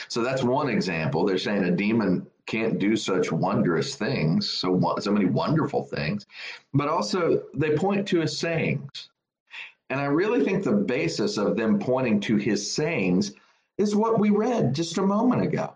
So 0.07 0.23
that's 0.23 0.43
one 0.43 0.69
example. 0.69 1.25
They're 1.25 1.37
saying 1.37 1.63
a 1.63 1.71
demon 1.71 2.27
can't 2.45 2.79
do 2.79 2.95
such 2.95 3.31
wondrous 3.31 3.95
things, 3.95 4.49
so 4.49 4.95
so 4.99 5.11
many 5.11 5.25
wonderful 5.25 5.83
things, 5.83 6.25
but 6.73 6.87
also 6.87 7.43
they 7.53 7.75
point 7.75 8.07
to 8.07 8.21
his 8.21 8.37
sayings. 8.37 9.09
And 9.89 9.99
I 9.99 10.05
really 10.05 10.43
think 10.43 10.63
the 10.63 10.71
basis 10.71 11.37
of 11.37 11.55
them 11.55 11.79
pointing 11.79 12.19
to 12.21 12.37
his 12.37 12.71
sayings 12.71 13.33
is 13.77 13.95
what 13.95 14.19
we 14.19 14.29
read 14.29 14.73
just 14.73 14.97
a 14.97 15.01
moment 15.01 15.43
ago. 15.43 15.73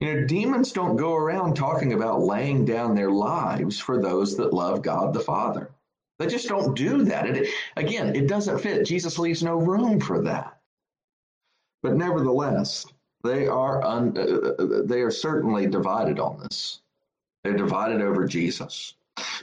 You 0.00 0.12
know, 0.12 0.26
demons 0.26 0.72
don't 0.72 0.96
go 0.96 1.14
around 1.14 1.54
talking 1.54 1.92
about 1.92 2.20
laying 2.20 2.64
down 2.64 2.94
their 2.94 3.10
lives 3.10 3.78
for 3.78 4.00
those 4.00 4.36
that 4.36 4.52
love 4.52 4.82
God 4.82 5.14
the 5.14 5.20
Father. 5.20 5.70
They 6.18 6.26
just 6.26 6.48
don't 6.48 6.76
do 6.76 7.04
that. 7.04 7.26
It, 7.26 7.48
again, 7.76 8.14
it 8.14 8.28
doesn't 8.28 8.58
fit. 8.60 8.86
Jesus 8.86 9.18
leaves 9.18 9.42
no 9.42 9.56
room 9.56 10.00
for 10.00 10.22
that. 10.22 10.58
But 11.82 11.96
nevertheless, 11.96 12.86
they 13.22 13.46
are 13.46 13.82
un, 13.82 14.16
uh, 14.16 14.20
uh, 14.20 14.82
they 14.84 15.00
are 15.00 15.10
certainly 15.10 15.66
divided 15.66 16.18
on 16.18 16.38
this. 16.38 16.80
They're 17.42 17.56
divided 17.56 18.00
over 18.00 18.26
Jesus. 18.26 18.94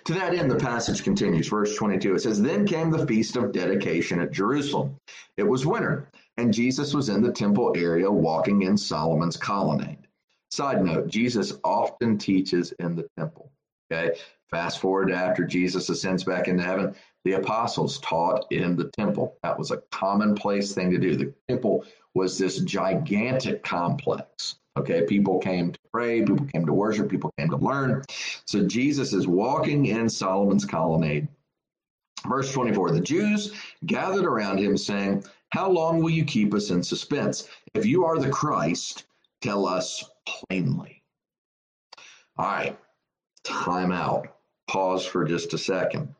To 0.05 0.13
that 0.13 0.33
end, 0.33 0.49
the 0.49 0.55
passage 0.55 1.03
continues, 1.03 1.47
verse 1.47 1.75
22. 1.75 2.15
It 2.15 2.19
says, 2.19 2.41
Then 2.41 2.65
came 2.65 2.89
the 2.89 3.05
feast 3.05 3.35
of 3.37 3.51
dedication 3.51 4.19
at 4.19 4.31
Jerusalem. 4.31 4.95
It 5.37 5.43
was 5.43 5.65
winter, 5.65 6.09
and 6.41 6.51
Jesus 6.51 6.93
was 6.95 7.07
in 7.07 7.21
the 7.21 7.31
temple 7.31 7.71
area 7.77 8.09
walking 8.09 8.63
in 8.63 8.75
Solomon's 8.75 9.37
colonnade. 9.37 10.07
Side 10.49 10.83
note, 10.83 11.07
Jesus 11.07 11.53
often 11.63 12.17
teaches 12.17 12.71
in 12.79 12.95
the 12.95 13.07
temple. 13.15 13.51
Okay. 13.91 14.17
Fast 14.49 14.79
forward 14.79 15.11
after 15.11 15.45
Jesus 15.45 15.87
ascends 15.89 16.23
back 16.23 16.47
into 16.47 16.63
heaven, 16.63 16.95
the 17.25 17.33
apostles 17.33 17.99
taught 17.99 18.51
in 18.51 18.75
the 18.75 18.89
temple. 18.97 19.37
That 19.43 19.57
was 19.57 19.69
a 19.69 19.83
commonplace 19.91 20.73
thing 20.73 20.89
to 20.89 20.97
do. 20.97 21.15
The 21.15 21.33
temple 21.47 21.85
was 22.15 22.39
this 22.39 22.57
gigantic 22.57 23.63
complex. 23.63 24.55
Okay, 24.77 25.03
people 25.03 25.37
came 25.37 25.71
to 25.71 25.79
pray, 25.93 26.23
people 26.23 26.47
came 26.47 26.65
to 26.65 26.73
worship, 26.73 27.09
people 27.09 27.31
came 27.37 27.49
to 27.49 27.57
learn. 27.57 28.01
So 28.45 28.65
Jesus 28.65 29.13
is 29.13 29.27
walking 29.27 29.85
in 29.85 30.09
Solomon's 30.09 30.65
colonnade. 30.65 31.27
Verse 32.27 32.51
24 32.51 32.91
The 32.91 33.01
Jews 33.01 33.53
gathered 33.85 34.25
around 34.25 34.57
him, 34.57 34.75
saying, 34.75 35.23
How 35.51 35.69
long 35.69 36.01
will 36.01 36.09
you 36.09 36.25
keep 36.25 36.53
us 36.53 36.69
in 36.69 36.81
suspense? 36.81 37.47
If 37.73 37.85
you 37.85 38.05
are 38.05 38.17
the 38.19 38.29
Christ, 38.29 39.05
tell 39.41 39.65
us 39.67 40.03
plainly. 40.25 41.03
All 42.37 42.45
right, 42.45 42.77
time 43.43 43.91
out. 43.91 44.27
pause 44.67 45.05
for 45.05 45.25
just 45.25 45.53
a 45.53 45.57
second. 45.57 46.15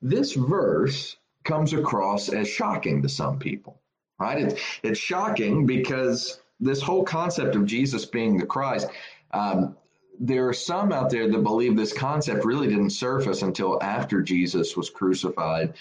This 0.00 0.34
verse 0.34 1.16
comes 1.44 1.72
across 1.72 2.28
as 2.28 2.48
shocking 2.48 3.02
to 3.02 3.08
some 3.08 3.38
people, 3.38 3.80
right? 4.20 4.38
It's, 4.38 4.60
it's 4.84 4.98
shocking 5.00 5.66
because 5.66 6.40
this 6.60 6.80
whole 6.80 7.02
concept 7.02 7.56
of 7.56 7.66
Jesus 7.66 8.04
being 8.04 8.38
the 8.38 8.46
Christ, 8.46 8.88
um, 9.32 9.76
there 10.20 10.48
are 10.48 10.52
some 10.52 10.92
out 10.92 11.10
there 11.10 11.28
that 11.28 11.42
believe 11.42 11.76
this 11.76 11.92
concept 11.92 12.44
really 12.44 12.68
didn't 12.68 12.90
surface 12.90 13.42
until 13.42 13.82
after 13.82 14.22
Jesus 14.22 14.76
was 14.76 14.90
crucified 14.90 15.74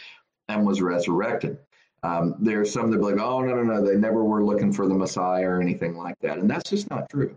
and 0.48 0.66
was 0.66 0.82
resurrected. 0.82 1.60
Um, 2.04 2.36
there 2.40 2.62
are 2.62 2.66
some 2.66 2.92
that 2.92 2.98
be 2.98 3.04
like, 3.04 3.20
oh, 3.20 3.42
no, 3.42 3.56
no, 3.56 3.64
no, 3.64 3.86
they 3.86 3.96
never 3.96 4.24
were 4.24 4.44
looking 4.44 4.72
for 4.72 4.88
the 4.88 4.94
Messiah 4.94 5.48
or 5.48 5.62
anything 5.62 5.98
like 5.98 6.18
that. 6.22 6.38
And 6.38 6.50
that's 6.50 6.70
just 6.70 6.90
not 6.90 7.10
true. 7.10 7.36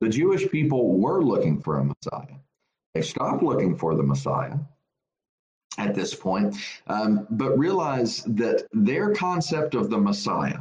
The 0.00 0.08
Jewish 0.08 0.48
people 0.50 0.98
were 0.98 1.22
looking 1.22 1.60
for 1.60 1.78
a 1.78 1.84
Messiah. 1.84 2.36
They 2.94 3.02
stopped 3.02 3.42
looking 3.42 3.76
for 3.76 3.94
the 3.94 4.02
Messiah 4.02 4.56
at 5.78 5.94
this 5.94 6.14
point, 6.14 6.56
um, 6.86 7.26
but 7.30 7.58
realize 7.58 8.22
that 8.24 8.66
their 8.72 9.12
concept 9.12 9.74
of 9.74 9.90
the 9.90 9.98
Messiah, 9.98 10.60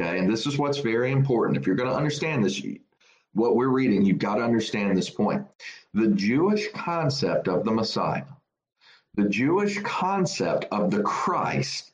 okay, 0.00 0.18
and 0.18 0.30
this 0.30 0.46
is 0.46 0.58
what's 0.58 0.78
very 0.78 1.12
important. 1.12 1.58
If 1.58 1.66
you're 1.66 1.76
going 1.76 1.90
to 1.90 1.96
understand 1.96 2.44
this, 2.44 2.62
what 3.34 3.56
we're 3.56 3.68
reading, 3.68 4.04
you've 4.04 4.18
got 4.18 4.36
to 4.36 4.42
understand 4.42 4.96
this 4.96 5.10
point. 5.10 5.46
The 5.92 6.08
Jewish 6.08 6.68
concept 6.72 7.48
of 7.48 7.64
the 7.64 7.72
Messiah, 7.72 8.24
the 9.14 9.28
Jewish 9.28 9.80
concept 9.82 10.66
of 10.70 10.90
the 10.90 11.02
Christ 11.02 11.92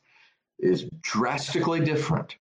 is 0.63 0.89
drastically 1.03 1.81
different 1.81 2.37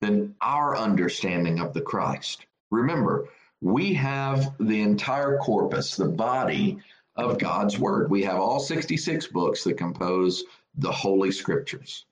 than 0.00 0.34
our 0.40 0.76
understanding 0.76 1.58
of 1.58 1.72
the 1.74 1.80
Christ. 1.80 2.46
Remember, 2.70 3.28
we 3.60 3.94
have 3.94 4.54
the 4.58 4.82
entire 4.82 5.38
corpus, 5.38 5.96
the 5.96 6.08
body 6.08 6.78
of 7.16 7.38
God's 7.38 7.78
Word. 7.78 8.10
We 8.10 8.22
have 8.22 8.38
all 8.38 8.60
66 8.60 9.26
books 9.28 9.64
that 9.64 9.78
compose 9.78 10.44
the 10.76 10.92
Holy 10.92 11.32
Scriptures 11.32 12.06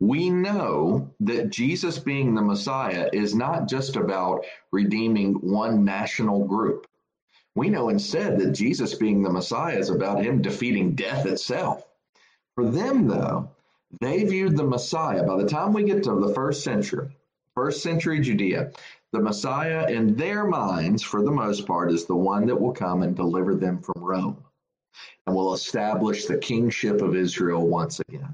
we 0.00 0.30
know 0.30 1.10
that 1.20 1.50
Jesus 1.50 1.98
being 1.98 2.34
the 2.34 2.42
Messiah 2.42 3.08
is 3.12 3.34
not 3.34 3.68
just 3.68 3.96
about 3.96 4.44
redeeming 4.72 5.34
one 5.34 5.84
national 5.84 6.46
group. 6.46 6.86
We 7.54 7.68
know 7.68 7.90
instead 7.90 8.38
that 8.38 8.52
Jesus 8.52 8.94
being 8.94 9.22
the 9.22 9.30
Messiah 9.30 9.76
is 9.76 9.90
about 9.90 10.24
him 10.24 10.40
defeating 10.40 10.94
death 10.94 11.26
itself. 11.26 11.86
For 12.54 12.64
them, 12.64 13.08
though, 13.08 13.50
they 14.00 14.24
viewed 14.24 14.56
the 14.56 14.64
Messiah, 14.64 15.24
by 15.24 15.36
the 15.36 15.48
time 15.48 15.72
we 15.72 15.82
get 15.82 16.02
to 16.04 16.14
the 16.14 16.34
first 16.34 16.62
century, 16.62 17.08
first 17.54 17.82
century 17.82 18.20
Judea, 18.20 18.72
the 19.12 19.20
Messiah 19.20 19.88
in 19.90 20.14
their 20.14 20.46
minds, 20.46 21.02
for 21.02 21.22
the 21.22 21.30
most 21.30 21.66
part, 21.66 21.90
is 21.90 22.06
the 22.06 22.14
one 22.14 22.46
that 22.46 22.60
will 22.60 22.72
come 22.72 23.02
and 23.02 23.16
deliver 23.16 23.54
them 23.54 23.82
from 23.82 24.02
Rome 24.02 24.44
and 25.26 25.34
will 25.34 25.54
establish 25.54 26.26
the 26.26 26.38
kingship 26.38 27.02
of 27.02 27.16
Israel 27.16 27.66
once 27.66 28.00
again. 28.00 28.32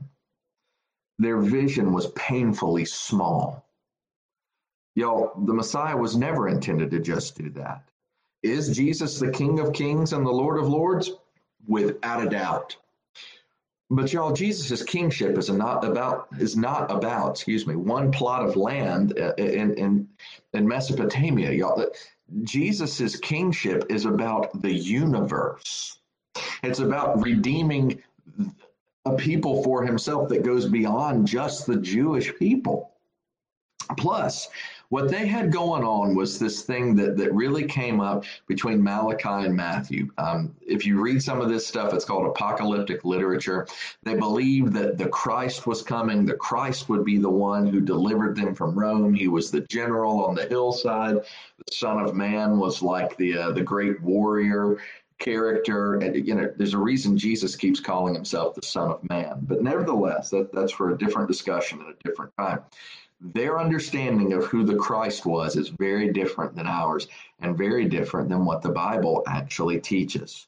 Their 1.19 1.39
vision 1.39 1.93
was 1.93 2.09
painfully 2.13 2.85
small. 2.85 3.67
Y'all, 4.95 5.33
the 5.45 5.55
Messiah 5.55 5.97
was 5.97 6.17
never 6.17 6.49
intended 6.49 6.91
to 6.91 7.01
just 7.01 7.37
do 7.37 7.51
that. 7.51 7.89
Is 8.43 8.77
Jesus 8.77 9.19
the 9.19 9.31
King 9.31 9.61
of 9.61 9.73
Kings 9.73 10.13
and 10.13 10.27
the 10.27 10.31
Lord 10.31 10.59
of 10.59 10.69
Lords? 10.69 11.13
Without 11.67 12.25
a 12.25 12.29
doubt. 12.29 12.77
But 13.89 14.13
y'all, 14.13 14.33
Jesus' 14.33 14.83
kingship 14.83 15.39
is 15.39 15.49
not 15.49 15.85
about 15.85 16.29
is 16.39 16.57
not 16.57 16.91
about, 16.91 17.33
excuse 17.33 17.67
me, 17.67 17.77
one 17.77 18.11
plot 18.11 18.45
of 18.45 18.57
land 18.57 19.13
in 19.13 19.75
in, 19.75 20.09
in 20.53 20.69
Mesopotamia. 20.69 21.53
Y'all, 21.53 21.87
Jesus' 22.43 23.17
kingship 23.17 23.85
is 23.89 24.05
about 24.05 24.61
the 24.61 24.73
universe. 24.73 25.99
It's 26.65 26.81
about 26.81 27.23
redeeming 27.23 28.03
a 29.05 29.15
people 29.15 29.63
for 29.63 29.85
himself 29.85 30.29
that 30.31 30.43
goes 30.43 30.67
beyond 30.67 31.29
just 31.29 31.67
the 31.67 31.77
Jewish 31.77 32.37
people. 32.37 32.91
Plus, 33.97 34.49
what 34.89 35.09
they 35.09 35.27
had 35.27 35.53
going 35.53 35.83
on 35.83 36.15
was 36.15 36.39
this 36.39 36.63
thing 36.63 36.95
that, 36.97 37.17
that 37.17 37.33
really 37.35 37.65
came 37.65 38.01
up 38.01 38.25
between 38.47 38.83
Malachi 38.83 39.47
and 39.47 39.55
Matthew. 39.55 40.11
Um, 40.19 40.55
if 40.61 40.87
you 40.87 41.01
read 41.01 41.23
some 41.23 41.41
of 41.41 41.49
this 41.49 41.67
stuff, 41.67 41.93
it's 41.93 42.05
called 42.05 42.27
apocalyptic 42.27 43.05
literature. 43.05 43.67
They 44.03 44.15
believed 44.15 44.73
that 44.75 44.99
the 44.99 45.09
Christ 45.09 45.67
was 45.67 45.83
coming, 45.83 46.25
the 46.25 46.35
Christ 46.35 46.89
would 46.89 47.05
be 47.05 47.19
the 47.19 47.31
one 47.31 47.67
who 47.67 47.81
delivered 47.81 48.37
them 48.37 48.55
from 48.55 48.79
Rome. 48.79 49.15
He 49.15 49.29
was 49.29 49.51
the 49.51 49.63
general 49.63 50.25
on 50.25 50.35
the 50.35 50.47
hillside. 50.47 51.17
The 51.17 51.73
Son 51.73 51.99
of 51.99 52.15
Man 52.15 52.59
was 52.59 52.83
like 52.83 53.17
the 53.17 53.37
uh, 53.37 53.51
the 53.53 53.63
great 53.63 54.01
warrior 54.03 54.79
character 55.19 55.95
and 55.95 56.27
you 56.27 56.35
know 56.35 56.53
there's 56.57 56.75
a 56.75 56.79
reason 56.79 57.17
jesus 57.17 57.57
keeps 57.57 57.81
calling 57.81 58.15
himself 58.15 58.55
the 58.55 58.61
son 58.61 58.91
of 58.91 59.09
man 59.09 59.39
but 59.43 59.63
nevertheless 59.63 60.29
that, 60.29 60.53
that's 60.53 60.73
for 60.73 60.91
a 60.91 60.99
different 60.99 61.27
discussion 61.27 61.81
at 61.81 61.87
a 61.87 61.95
different 62.05 62.31
time 62.37 62.61
their 63.21 63.59
understanding 63.59 64.33
of 64.33 64.45
who 64.45 64.65
the 64.65 64.77
christ 64.77 65.25
was 65.27 65.57
is 65.57 65.69
very 65.69 66.13
different 66.13 66.55
than 66.55 66.67
ours 66.67 67.09
and 67.41 67.57
very 67.57 67.87
different 67.87 68.29
than 68.29 68.45
what 68.45 68.63
the 68.63 68.69
bible 68.69 69.23
actually 69.27 69.81
teaches 69.81 70.47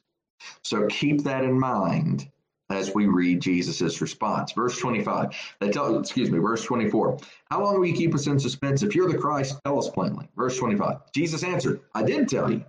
so 0.62 0.87
keep 0.87 1.22
that 1.22 1.44
in 1.44 1.59
mind 1.59 2.31
as 2.70 2.94
we 2.94 3.07
read 3.07 3.40
jesus' 3.40 4.00
response 4.00 4.52
verse 4.52 4.78
25 4.78 5.35
they 5.61 5.70
tell 5.70 5.98
excuse 5.98 6.31
me 6.31 6.38
verse 6.38 6.62
24 6.64 7.18
how 7.50 7.62
long 7.62 7.78
will 7.78 7.87
you 7.87 7.94
keep 7.94 8.14
us 8.14 8.26
in 8.26 8.38
suspense 8.38 8.83
if 8.83 8.94
you're 8.94 9.11
the 9.11 9.16
christ 9.16 9.59
tell 9.64 9.78
us 9.78 9.88
plainly 9.88 10.28
verse 10.37 10.59
25 10.59 11.11
jesus 11.12 11.42
answered 11.42 11.81
i 11.94 12.02
did 12.02 12.28
tell 12.28 12.50
you 12.50 12.62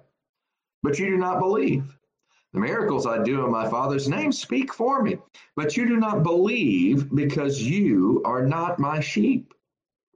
but 0.82 0.98
you 0.98 1.08
do 1.08 1.18
not 1.18 1.40
believe. 1.40 1.98
The 2.54 2.60
miracles 2.60 3.06
I 3.06 3.22
do 3.22 3.46
in 3.46 3.52
my 3.52 3.70
Father's 3.70 4.08
name 4.08 4.32
speak 4.32 4.74
for 4.74 5.04
me, 5.04 5.18
but 5.56 5.78
you 5.78 5.88
do 5.88 5.98
not 5.98 6.24
believe 6.24 7.14
because 7.14 7.62
you 7.62 8.22
are 8.26 8.46
not 8.46 8.80
my 8.80 9.00
sheep. 9.00 9.54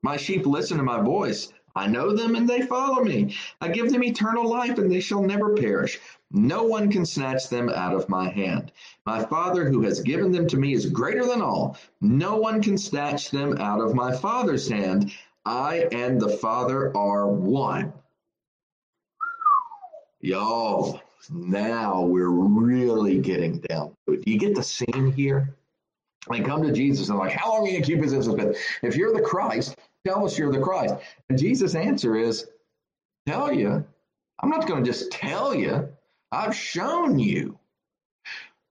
My 0.04 0.18
sheep 0.18 0.46
listen 0.46 0.78
to 0.78 0.84
my 0.84 1.02
voice. 1.02 1.52
I 1.76 1.88
know 1.88 2.16
them 2.16 2.36
and 2.36 2.48
they 2.48 2.62
follow 2.62 3.04
me. 3.04 3.36
I 3.60 3.70
give 3.70 3.89
them 3.89 4.04
eternal 4.04 4.48
life 4.48 4.78
and 4.78 4.92
they 4.92 5.00
shall 5.00 5.24
never 5.24 5.56
perish. 5.56 6.00
No 6.30 6.63
one 6.63 6.92
can 6.92 7.06
snatch 7.06 7.50
them 7.50 7.70
out 7.70 7.96
of 7.96 8.10
my 8.10 8.30
hand. 8.30 8.72
My 9.06 9.24
Father 9.24 9.70
who 9.70 9.82
has 9.84 10.02
given 10.02 10.32
them 10.32 10.48
to 10.50 10.58
me 10.58 10.74
is 10.74 10.86
greater 10.88 11.26
than 11.26 11.42
all. 11.42 11.78
No 12.02 12.38
one 12.38 12.62
can 12.62 12.78
snatch 12.78 13.32
them 13.32 13.58
out 13.58 13.82
of 13.82 13.96
my 13.96 14.16
Father's 14.16 14.68
hand. 14.68 15.12
I 15.46 15.88
and 15.92 16.22
the 16.22 16.38
Father 16.38 16.96
are 16.96 17.28
one. 17.28 17.94
Y'all, 20.22 21.02
now 21.30 22.02
we're 22.02 22.30
really 22.30 23.20
getting 23.20 23.60
down 23.60 23.96
to 24.06 24.13
it. 24.13 24.26
Do 24.26 24.32
you 24.32 24.38
get 24.38 24.56
the 24.56 24.63
scene 24.63 25.12
here? 25.12 25.56
They 26.30 26.40
come 26.40 26.64
to 26.64 26.72
Jesus 26.72 27.10
and 27.10 27.20
like, 27.20 27.34
how 27.34 27.52
long 27.52 27.64
are 27.64 27.68
you 27.68 27.74
gonna 27.74 27.86
keep 27.86 28.04
us 28.04 28.14
in 28.14 28.24
suspense? 28.24 28.58
If 28.82 28.96
you're 28.96 29.14
the 29.14 29.22
Christ, 29.22 29.76
tell 30.06 30.26
us 30.26 30.38
you're 30.38 30.52
the 30.52 30.60
Christ. 30.60 30.96
And 31.30 31.38
Jesus' 31.38 31.76
answer 31.76 32.16
is, 32.16 32.48
tell 33.26 33.54
you. 33.54 33.86
I'm 34.42 34.50
not 34.50 34.68
gonna 34.68 34.86
just 34.86 35.12
tell 35.12 35.54
you. 35.54 35.90
I've 36.32 36.56
shown 36.56 37.20
you, 37.20 37.60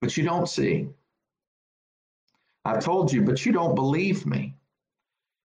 but 0.00 0.16
you 0.16 0.24
don't 0.24 0.48
see. 0.48 0.88
I've 2.64 2.82
told 2.82 3.12
you, 3.12 3.22
but 3.22 3.44
you 3.44 3.52
don't 3.52 3.74
believe 3.74 4.26
me. 4.26 4.54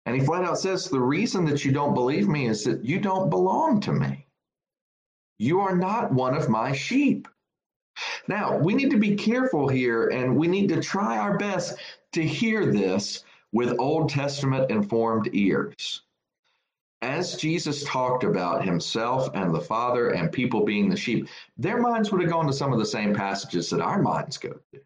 And 0.07 0.17
he 0.17 0.25
flat 0.25 0.45
out 0.45 0.59
says 0.59 0.89
the 0.89 1.01
reason 1.01 1.45
that 1.47 1.65
you 1.65 1.73
don't 1.73 1.95
believe 1.95 2.29
me 2.29 2.47
is 2.47 2.65
that 2.65 2.85
you 2.85 2.99
don't 2.99 3.31
belong 3.31 3.81
to 3.83 3.93
me. 3.93 4.27
You 5.39 5.61
are 5.61 5.77
not 5.77 6.13
one 6.13 6.37
of 6.37 6.49
my 6.49 6.73
sheep. 6.73 7.29
Now, 8.29 8.57
we 8.57 8.75
need 8.75 8.91
to 8.91 8.99
be 8.99 9.17
careful 9.17 9.69
here 9.69 10.09
and 10.09 10.37
we 10.37 10.49
need 10.49 10.69
to 10.69 10.81
try 10.81 11.19
our 11.19 11.37
best 11.39 11.79
to 12.13 12.23
hear 12.23 12.73
this 12.73 13.25
with 13.53 13.79
Old 13.79 14.09
Testament 14.09 14.71
informed 14.71 15.31
ears. 15.33 16.03
As 17.03 17.37
Jesus 17.37 17.83
talked 17.85 18.23
about 18.23 18.65
himself 18.65 19.29
and 19.35 19.53
the 19.53 19.61
Father 19.61 20.11
and 20.11 20.31
people 20.31 20.65
being 20.65 20.89
the 20.89 20.97
sheep, 20.97 21.29
their 21.59 21.81
minds 21.81 22.13
would 22.13 22.21
have 22.21 22.31
gone 22.31 22.47
to 22.47 22.53
some 22.53 22.73
of 22.73 22.79
the 22.79 22.87
same 22.87 23.13
passages 23.13 23.71
that 23.71 23.81
our 23.81 24.01
minds 24.01 24.39
go 24.39 24.51
to. 24.51 24.81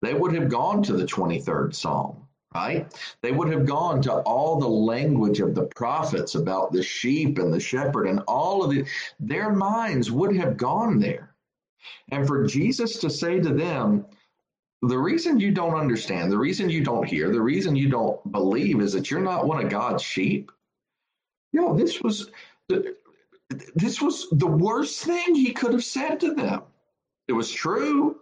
They 0.00 0.14
would 0.14 0.34
have 0.34 0.48
gone 0.48 0.82
to 0.84 0.94
the 0.94 1.04
23rd 1.04 1.74
Psalm 1.74 2.22
right? 2.54 2.92
They 3.22 3.32
would 3.32 3.50
have 3.50 3.66
gone 3.66 4.02
to 4.02 4.12
all 4.20 4.58
the 4.58 4.68
language 4.68 5.40
of 5.40 5.54
the 5.54 5.64
prophets 5.64 6.34
about 6.34 6.72
the 6.72 6.82
sheep 6.82 7.38
and 7.38 7.52
the 7.52 7.60
shepherd 7.60 8.06
and 8.06 8.20
all 8.28 8.62
of 8.62 8.70
the, 8.70 8.84
their 9.18 9.50
minds 9.50 10.10
would 10.10 10.36
have 10.36 10.56
gone 10.56 10.98
there. 10.98 11.31
And 12.10 12.26
for 12.26 12.46
Jesus 12.46 12.98
to 12.98 13.10
say 13.10 13.40
to 13.40 13.52
them, 13.52 14.06
the 14.82 14.98
reason 14.98 15.38
you 15.38 15.52
don't 15.52 15.78
understand, 15.78 16.30
the 16.30 16.38
reason 16.38 16.68
you 16.68 16.82
don't 16.82 17.06
hear, 17.06 17.30
the 17.30 17.40
reason 17.40 17.76
you 17.76 17.88
don't 17.88 18.32
believe 18.32 18.80
is 18.80 18.92
that 18.92 19.10
you're 19.10 19.20
not 19.20 19.46
one 19.46 19.64
of 19.64 19.70
God's 19.70 20.02
sheep. 20.02 20.50
You 21.52 21.60
know, 21.60 21.76
this 21.76 22.02
was 22.02 22.30
this 23.74 24.00
was 24.00 24.28
the 24.32 24.46
worst 24.46 25.04
thing 25.04 25.34
he 25.34 25.52
could 25.52 25.72
have 25.72 25.84
said 25.84 26.20
to 26.20 26.34
them. 26.34 26.62
It 27.28 27.32
was 27.32 27.50
true. 27.50 28.21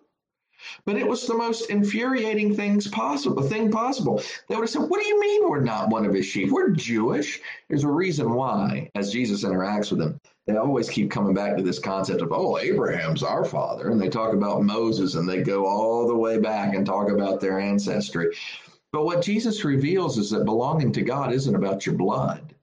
But 0.84 0.96
it 0.96 1.06
was 1.06 1.26
the 1.26 1.36
most 1.36 1.70
infuriating 1.70 2.54
things 2.54 2.88
possible 2.88 3.42
thing 3.42 3.70
possible. 3.70 4.22
They 4.48 4.56
would 4.56 4.62
have 4.62 4.70
said, 4.70 4.82
What 4.82 5.00
do 5.00 5.06
you 5.06 5.20
mean 5.20 5.48
we're 5.48 5.60
not 5.60 5.88
one 5.88 6.06
of 6.06 6.14
his 6.14 6.26
sheep? 6.26 6.50
We're 6.50 6.70
Jewish. 6.70 7.40
There's 7.68 7.84
a 7.84 7.88
reason 7.88 8.32
why, 8.32 8.90
as 8.94 9.12
Jesus 9.12 9.44
interacts 9.44 9.90
with 9.90 10.00
them, 10.00 10.20
they 10.46 10.56
always 10.56 10.88
keep 10.88 11.10
coming 11.10 11.34
back 11.34 11.56
to 11.56 11.62
this 11.62 11.78
concept 11.78 12.22
of, 12.22 12.32
oh, 12.32 12.58
Abraham's 12.58 13.22
our 13.22 13.44
father. 13.44 13.90
And 13.90 14.00
they 14.00 14.08
talk 14.08 14.32
about 14.32 14.62
Moses 14.62 15.14
and 15.14 15.28
they 15.28 15.42
go 15.42 15.66
all 15.66 16.06
the 16.06 16.16
way 16.16 16.38
back 16.38 16.74
and 16.74 16.84
talk 16.84 17.10
about 17.10 17.40
their 17.40 17.60
ancestry. 17.60 18.34
But 18.92 19.04
what 19.04 19.22
Jesus 19.22 19.64
reveals 19.64 20.18
is 20.18 20.30
that 20.30 20.44
belonging 20.44 20.92
to 20.92 21.02
God 21.02 21.32
isn't 21.32 21.54
about 21.54 21.86
your 21.86 21.94
blood. 21.94 22.54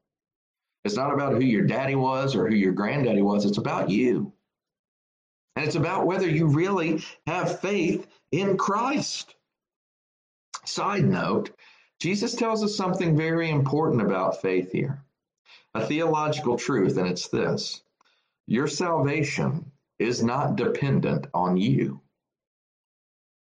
It's 0.84 0.96
not 0.96 1.14
about 1.14 1.34
who 1.34 1.42
your 1.42 1.66
daddy 1.66 1.96
was 1.96 2.36
or 2.36 2.48
who 2.48 2.56
your 2.56 2.74
granddaddy 2.74 3.22
was. 3.22 3.46
It's 3.46 3.58
about 3.58 3.90
you. 3.90 4.34
And 5.58 5.65
it's 5.65 5.76
about 5.76 6.06
whether 6.06 6.30
you 6.30 6.46
really 6.46 7.04
have 7.26 7.62
faith 7.62 8.06
in 8.32 8.58
Christ. 8.58 9.34
Side 10.65 11.04
note, 11.04 11.50
Jesus 12.00 12.36
tells 12.36 12.63
us 12.63 12.78
something 12.78 13.17
very 13.17 13.50
important 13.50 14.04
about 14.04 14.39
faith 14.39 14.72
here 14.72 15.04
a 15.74 15.84
theological 15.84 16.58
truth, 16.58 16.98
and 16.98 17.08
it's 17.08 17.30
this 17.30 17.82
your 18.46 18.67
salvation 18.67 19.72
is 19.98 20.22
not 20.22 20.58
dependent 20.58 21.26
on 21.34 21.58
you. 21.58 22.02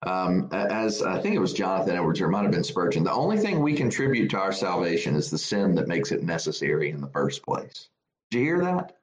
Um, 0.06 0.50
as 0.52 1.02
I 1.02 1.20
think 1.20 1.34
it 1.34 1.40
was 1.40 1.54
Jonathan 1.54 1.96
Edwards, 1.96 2.22
or 2.22 2.28
it 2.28 2.32
might 2.32 2.44
have 2.44 2.52
been 2.52 2.64
Spurgeon, 2.64 3.04
the 3.04 3.12
only 3.12 3.40
thing 3.40 3.60
we 3.60 3.74
contribute 3.74 4.30
to 4.30 4.40
our 4.40 4.52
salvation 4.52 5.16
is 5.16 5.32
the 5.32 5.40
sin 5.40 5.74
that 5.76 5.88
makes 5.88 6.12
it 6.12 6.22
necessary 6.22 6.92
in 6.92 7.02
the 7.02 7.10
first 7.10 7.42
place. 7.42 7.90
Did 8.30 8.38
you 8.38 8.44
hear 8.44 8.62
that? 8.62 8.98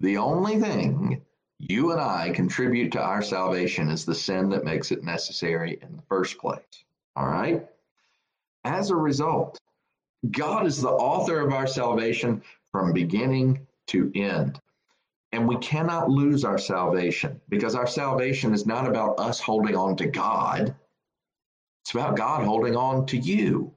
The 0.00 0.18
only 0.18 0.60
thing 0.60 1.22
you 1.68 1.92
and 1.92 2.00
I 2.00 2.30
contribute 2.30 2.90
to 2.92 3.00
our 3.00 3.22
salvation 3.22 3.88
is 3.88 4.04
the 4.04 4.16
sin 4.16 4.48
that 4.48 4.64
makes 4.64 4.90
it 4.90 5.04
necessary 5.04 5.78
in 5.80 5.94
the 5.94 6.02
first 6.02 6.38
place. 6.38 6.84
All 7.14 7.28
right? 7.28 7.64
As 8.64 8.90
a 8.90 8.96
result, 8.96 9.60
God 10.28 10.66
is 10.66 10.82
the 10.82 10.90
author 10.90 11.40
of 11.40 11.52
our 11.52 11.68
salvation 11.68 12.42
from 12.72 12.92
beginning 12.92 13.64
to 13.88 14.10
end. 14.16 14.60
And 15.30 15.46
we 15.46 15.56
cannot 15.58 16.10
lose 16.10 16.44
our 16.44 16.58
salvation 16.58 17.40
because 17.48 17.76
our 17.76 17.86
salvation 17.86 18.52
is 18.52 18.66
not 18.66 18.88
about 18.88 19.20
us 19.20 19.38
holding 19.38 19.76
on 19.76 19.96
to 19.96 20.06
God. 20.06 20.74
It's 21.84 21.94
about 21.94 22.16
God 22.16 22.44
holding 22.44 22.74
on 22.76 23.06
to 23.06 23.16
you. 23.16 23.72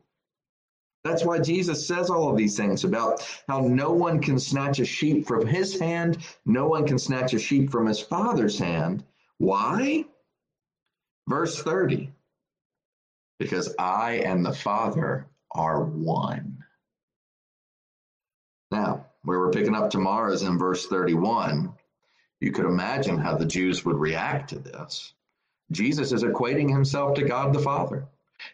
That's 1.05 1.23
why 1.23 1.37
Jesus 1.37 1.87
says 1.87 2.09
all 2.09 2.31
of 2.31 2.35
these 2.35 2.57
things 2.57 2.83
about 2.83 3.23
how 3.47 3.59
no 3.59 3.91
one 3.91 4.19
can 4.19 4.39
snatch 4.39 4.79
a 4.79 4.85
sheep 4.85 5.27
from 5.27 5.45
his 5.45 5.79
hand, 5.79 6.17
no 6.47 6.67
one 6.67 6.87
can 6.87 6.97
snatch 6.97 7.35
a 7.35 7.39
sheep 7.39 7.69
from 7.69 7.85
his 7.85 7.99
father's 8.01 8.57
hand. 8.57 9.03
Why? 9.37 10.05
Verse 11.29 11.61
30 11.61 12.11
Because 13.37 13.75
I 13.77 14.13
and 14.25 14.43
the 14.43 14.51
Father 14.51 15.27
are 15.51 15.83
one. 15.83 16.63
Now, 18.71 19.05
where 19.21 19.39
we're 19.39 19.51
picking 19.51 19.75
up 19.75 19.91
tomorrow 19.91 20.33
is 20.33 20.41
in 20.41 20.57
verse 20.57 20.87
31. 20.87 21.71
You 22.39 22.51
could 22.51 22.65
imagine 22.65 23.19
how 23.19 23.37
the 23.37 23.45
Jews 23.45 23.85
would 23.85 23.97
react 23.97 24.49
to 24.49 24.59
this. 24.59 25.13
Jesus 25.71 26.11
is 26.11 26.23
equating 26.23 26.71
himself 26.71 27.13
to 27.15 27.25
God 27.25 27.53
the 27.53 27.59
Father. 27.59 28.07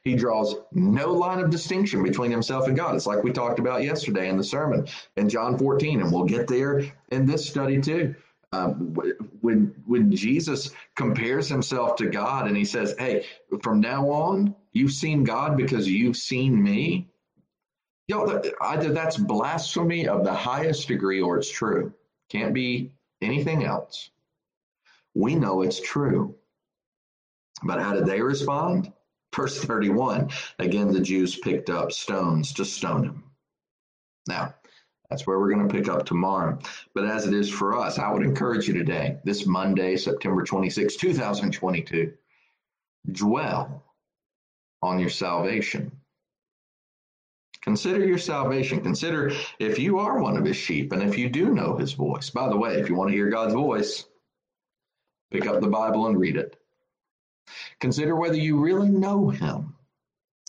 He 0.04 0.16
draws 0.16 0.56
no 0.72 1.12
line 1.12 1.40
of 1.40 1.50
distinction 1.50 2.04
between 2.04 2.32
himself 2.32 2.68
and 2.68 2.76
God. 2.76 2.96
It's 2.96 3.08
like 3.08 3.24
we 3.24 3.32
talked 3.32 3.60
about 3.60 3.84
yesterday 3.84 4.30
in 4.30 4.38
the 4.38 4.44
sermon 4.44 4.88
in 5.18 5.30
John 5.30 5.58
14, 5.58 6.02
and 6.02 6.12
we'll 6.12 6.26
get 6.26 6.48
there 6.48 6.86
in 7.10 7.26
this 7.26 7.48
study 7.48 7.80
too. 7.82 8.16
Um, 8.54 8.94
when 9.40 9.74
when 9.86 10.12
Jesus 10.12 10.72
compares 10.96 11.48
himself 11.48 11.96
to 11.98 12.10
God 12.10 12.48
and 12.48 12.58
he 12.58 12.66
says, 12.66 12.96
"Hey, 13.00 13.26
from 13.62 13.80
now 13.80 14.10
on, 14.10 14.56
you've 14.74 14.92
seen 14.92 15.24
God 15.24 15.56
because 15.56 15.88
you've 15.88 16.18
seen 16.18 16.62
me," 16.62 17.10
yo, 18.08 18.42
either 18.62 18.92
that's 18.92 19.16
blasphemy 19.16 20.08
of 20.08 20.26
the 20.26 20.34
highest 20.34 20.90
degree 20.90 21.22
or 21.22 21.38
it's 21.38 21.50
true. 21.50 21.94
Can't 22.30 22.54
be 22.54 22.92
anything 23.22 23.64
else. 23.64 24.10
We 25.14 25.36
know 25.36 25.62
it's 25.62 25.80
true. 25.80 26.36
But 27.64 27.80
how 27.80 27.94
did 27.94 28.06
they 28.06 28.22
respond? 28.22 28.92
Verse 29.36 29.64
31 29.64 30.30
again, 30.60 30.92
the 30.92 31.00
Jews 31.00 31.38
picked 31.38 31.70
up 31.70 31.92
stones 31.92 32.54
to 32.54 32.66
stone 32.66 33.06
him. 33.06 33.24
Now, 34.28 34.54
that's 35.10 35.28
where 35.28 35.40
we're 35.40 35.54
going 35.54 35.68
to 35.68 35.74
pick 35.74 35.90
up 35.90 36.06
tomorrow. 36.06 36.58
But 36.94 37.06
as 37.06 37.28
it 37.28 37.34
is 37.34 37.50
for 37.50 37.78
us, 37.78 38.00
I 38.00 38.12
would 38.12 38.24
encourage 38.24 38.68
you 38.68 38.74
today, 38.74 39.18
this 39.26 39.46
Monday, 39.46 39.98
September 39.98 40.44
26, 40.44 40.96
2022, 40.96 42.14
dwell 43.12 43.84
on 44.82 45.00
your 45.00 45.10
salvation. 45.10 45.92
Consider 47.62 48.06
your 48.06 48.18
salvation. 48.18 48.82
Consider 48.82 49.32
if 49.60 49.78
you 49.78 50.00
are 50.00 50.22
one 50.22 50.38
of 50.38 50.46
his 50.46 50.58
sheep 50.58 50.94
and 50.94 51.04
if 51.04 51.18
you 51.18 51.30
do 51.30 51.54
know 51.54 51.76
his 51.76 51.94
voice. 51.94 52.30
By 52.30 52.50
the 52.50 52.58
way, 52.58 52.80
if 52.80 52.90
you 52.90 52.96
want 52.96 53.10
to 53.12 53.16
hear 53.16 53.30
God's 53.30 53.54
voice, 53.54 54.06
pick 55.30 55.46
up 55.46 55.62
the 55.62 55.68
Bible 55.68 56.08
and 56.08 56.20
read 56.20 56.38
it. 56.38 56.61
Consider 57.82 58.16
whether 58.16 58.38
you 58.38 58.60
really 58.60 58.90
know 58.90 59.30
him. 59.30 59.76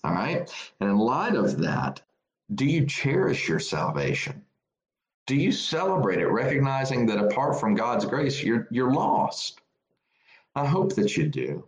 All 0.04 0.12
right. 0.12 0.52
And 0.80 0.90
in 0.90 0.98
light 0.98 1.34
of 1.34 1.58
that, 1.58 2.02
do 2.54 2.66
you 2.66 2.86
cherish 2.86 3.48
your 3.48 3.58
salvation? 3.58 4.44
Do 5.26 5.34
you 5.34 5.50
celebrate 5.50 6.18
it, 6.18 6.26
recognizing 6.26 7.06
that 7.06 7.18
apart 7.18 7.58
from 7.58 7.74
God's 7.74 8.04
grace, 8.04 8.42
you're, 8.42 8.68
you're 8.70 8.92
lost? 8.92 9.60
I 10.54 10.66
hope 10.66 10.94
that 10.96 11.16
you 11.16 11.28
do, 11.28 11.64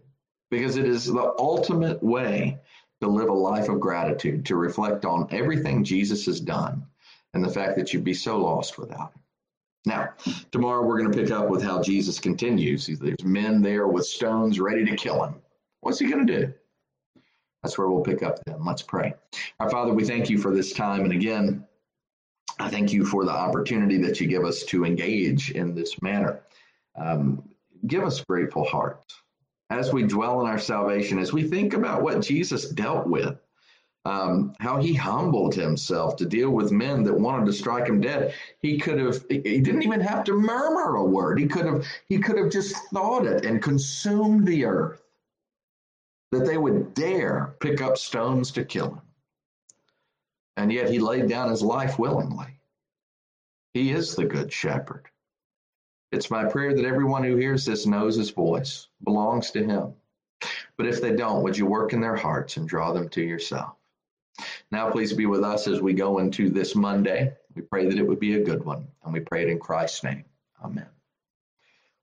because 0.50 0.76
it 0.76 0.84
is 0.84 1.06
the 1.06 1.32
ultimate 1.38 2.02
way 2.02 2.58
to 3.00 3.08
live 3.08 3.28
a 3.28 3.32
life 3.32 3.68
of 3.68 3.80
gratitude, 3.80 4.44
to 4.46 4.56
reflect 4.56 5.04
on 5.04 5.28
everything 5.30 5.84
Jesus 5.84 6.26
has 6.26 6.40
done 6.40 6.84
and 7.32 7.42
the 7.42 7.50
fact 7.50 7.76
that 7.76 7.94
you'd 7.94 8.04
be 8.04 8.14
so 8.14 8.38
lost 8.38 8.76
without 8.76 9.12
him. 9.14 9.22
Now, 9.86 10.10
tomorrow 10.50 10.84
we're 10.84 10.98
going 10.98 11.12
to 11.12 11.18
pick 11.18 11.30
up 11.30 11.48
with 11.48 11.62
how 11.62 11.80
Jesus 11.82 12.18
continues. 12.18 12.86
There's 12.86 13.24
men 13.24 13.62
there 13.62 13.86
with 13.86 14.06
stones 14.06 14.60
ready 14.60 14.84
to 14.84 14.96
kill 14.96 15.24
him. 15.24 15.36
What's 15.84 15.98
he 15.98 16.06
going 16.06 16.26
to 16.26 16.38
do? 16.40 16.52
That's 17.62 17.76
where 17.76 17.88
we'll 17.88 18.02
pick 18.02 18.22
up 18.22 18.38
then. 18.46 18.64
Let's 18.64 18.82
pray. 18.82 19.14
Our 19.60 19.68
Father, 19.68 19.92
we 19.92 20.04
thank 20.04 20.30
you 20.30 20.38
for 20.38 20.54
this 20.54 20.72
time. 20.72 21.04
And 21.04 21.12
again, 21.12 21.66
I 22.58 22.70
thank 22.70 22.92
you 22.92 23.04
for 23.04 23.24
the 23.24 23.32
opportunity 23.32 23.98
that 23.98 24.18
you 24.20 24.26
give 24.26 24.44
us 24.44 24.62
to 24.64 24.84
engage 24.84 25.50
in 25.50 25.74
this 25.74 26.00
manner. 26.00 26.40
Um, 26.96 27.46
give 27.86 28.02
us 28.02 28.24
grateful 28.24 28.64
hearts 28.64 29.14
as 29.68 29.92
we 29.92 30.04
dwell 30.04 30.40
in 30.40 30.46
our 30.46 30.58
salvation, 30.58 31.18
as 31.18 31.32
we 31.34 31.42
think 31.42 31.74
about 31.74 32.02
what 32.02 32.22
Jesus 32.22 32.70
dealt 32.70 33.06
with 33.06 33.38
um, 34.06 34.54
how 34.60 34.80
he 34.80 34.94
humbled 34.94 35.54
himself 35.54 36.16
to 36.16 36.26
deal 36.26 36.50
with 36.50 36.70
men 36.70 37.02
that 37.04 37.18
wanted 37.18 37.46
to 37.46 37.52
strike 37.52 37.88
him 37.88 38.00
dead. 38.00 38.34
He 38.60 38.78
could 38.78 38.98
have, 38.98 39.24
he 39.28 39.38
didn't 39.38 39.82
even 39.82 40.00
have 40.00 40.24
to 40.24 40.34
murmur 40.34 40.96
a 40.96 41.04
word. 41.04 41.38
He 41.38 41.46
could 41.46 41.64
have, 41.64 41.86
he 42.08 42.18
could 42.18 42.36
have 42.36 42.50
just 42.50 42.76
thought 42.92 43.26
it 43.26 43.44
and 43.44 43.62
consumed 43.62 44.46
the 44.46 44.66
earth 44.66 45.02
dare 46.94 47.54
pick 47.60 47.80
up 47.80 47.98
stones 47.98 48.52
to 48.52 48.64
kill 48.64 48.94
him. 48.94 49.02
And 50.56 50.72
yet 50.72 50.90
he 50.90 50.98
laid 50.98 51.28
down 51.28 51.50
his 51.50 51.62
life 51.62 51.98
willingly. 51.98 52.58
He 53.72 53.90
is 53.90 54.14
the 54.14 54.24
good 54.24 54.52
shepherd. 54.52 55.08
It's 56.12 56.30
my 56.30 56.44
prayer 56.44 56.74
that 56.74 56.84
everyone 56.84 57.24
who 57.24 57.36
hears 57.36 57.64
this 57.64 57.86
knows 57.86 58.14
his 58.14 58.30
voice, 58.30 58.86
belongs 59.02 59.50
to 59.50 59.64
him. 59.64 59.94
But 60.76 60.86
if 60.86 61.00
they 61.00 61.16
don't, 61.16 61.42
would 61.42 61.58
you 61.58 61.66
work 61.66 61.92
in 61.92 62.00
their 62.00 62.14
hearts 62.14 62.56
and 62.56 62.68
draw 62.68 62.92
them 62.92 63.08
to 63.10 63.22
yourself? 63.22 63.74
Now, 64.70 64.90
please 64.90 65.12
be 65.12 65.26
with 65.26 65.42
us 65.42 65.66
as 65.66 65.80
we 65.80 65.92
go 65.92 66.18
into 66.18 66.50
this 66.50 66.74
Monday. 66.74 67.32
We 67.54 67.62
pray 67.62 67.86
that 67.86 67.98
it 67.98 68.06
would 68.06 68.20
be 68.20 68.34
a 68.34 68.44
good 68.44 68.64
one, 68.64 68.86
and 69.04 69.12
we 69.12 69.20
pray 69.20 69.42
it 69.42 69.48
in 69.48 69.58
Christ's 69.58 70.04
name. 70.04 70.24
Amen. 70.62 70.86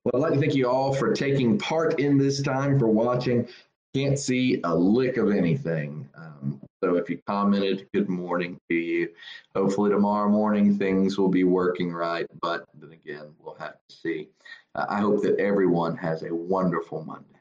Well, 0.03 0.15
I'd 0.15 0.29
like 0.29 0.33
to 0.33 0.39
thank 0.39 0.55
you 0.55 0.69
all 0.69 0.93
for 0.93 1.13
taking 1.13 1.57
part 1.57 1.99
in 1.99 2.17
this 2.17 2.41
time, 2.41 2.79
for 2.79 2.87
watching. 2.87 3.47
Can't 3.93 4.17
see 4.17 4.61
a 4.63 4.73
lick 4.73 5.17
of 5.17 5.31
anything. 5.31 6.07
Um, 6.15 6.61
so 6.81 6.95
if 6.95 7.09
you 7.09 7.19
commented, 7.27 7.87
good 7.93 8.07
morning 8.07 8.57
to 8.69 8.75
you. 8.75 9.09
Hopefully 9.53 9.89
tomorrow 9.89 10.29
morning 10.29 10.77
things 10.77 11.17
will 11.17 11.27
be 11.27 11.43
working 11.43 11.91
right, 11.91 12.25
but 12.41 12.63
then 12.79 12.93
again, 12.93 13.33
we'll 13.37 13.55
have 13.55 13.75
to 13.89 13.95
see. 13.95 14.29
Uh, 14.75 14.85
I 14.87 15.01
hope 15.01 15.21
that 15.23 15.37
everyone 15.39 15.97
has 15.97 16.23
a 16.23 16.33
wonderful 16.33 17.03
Monday. 17.03 17.40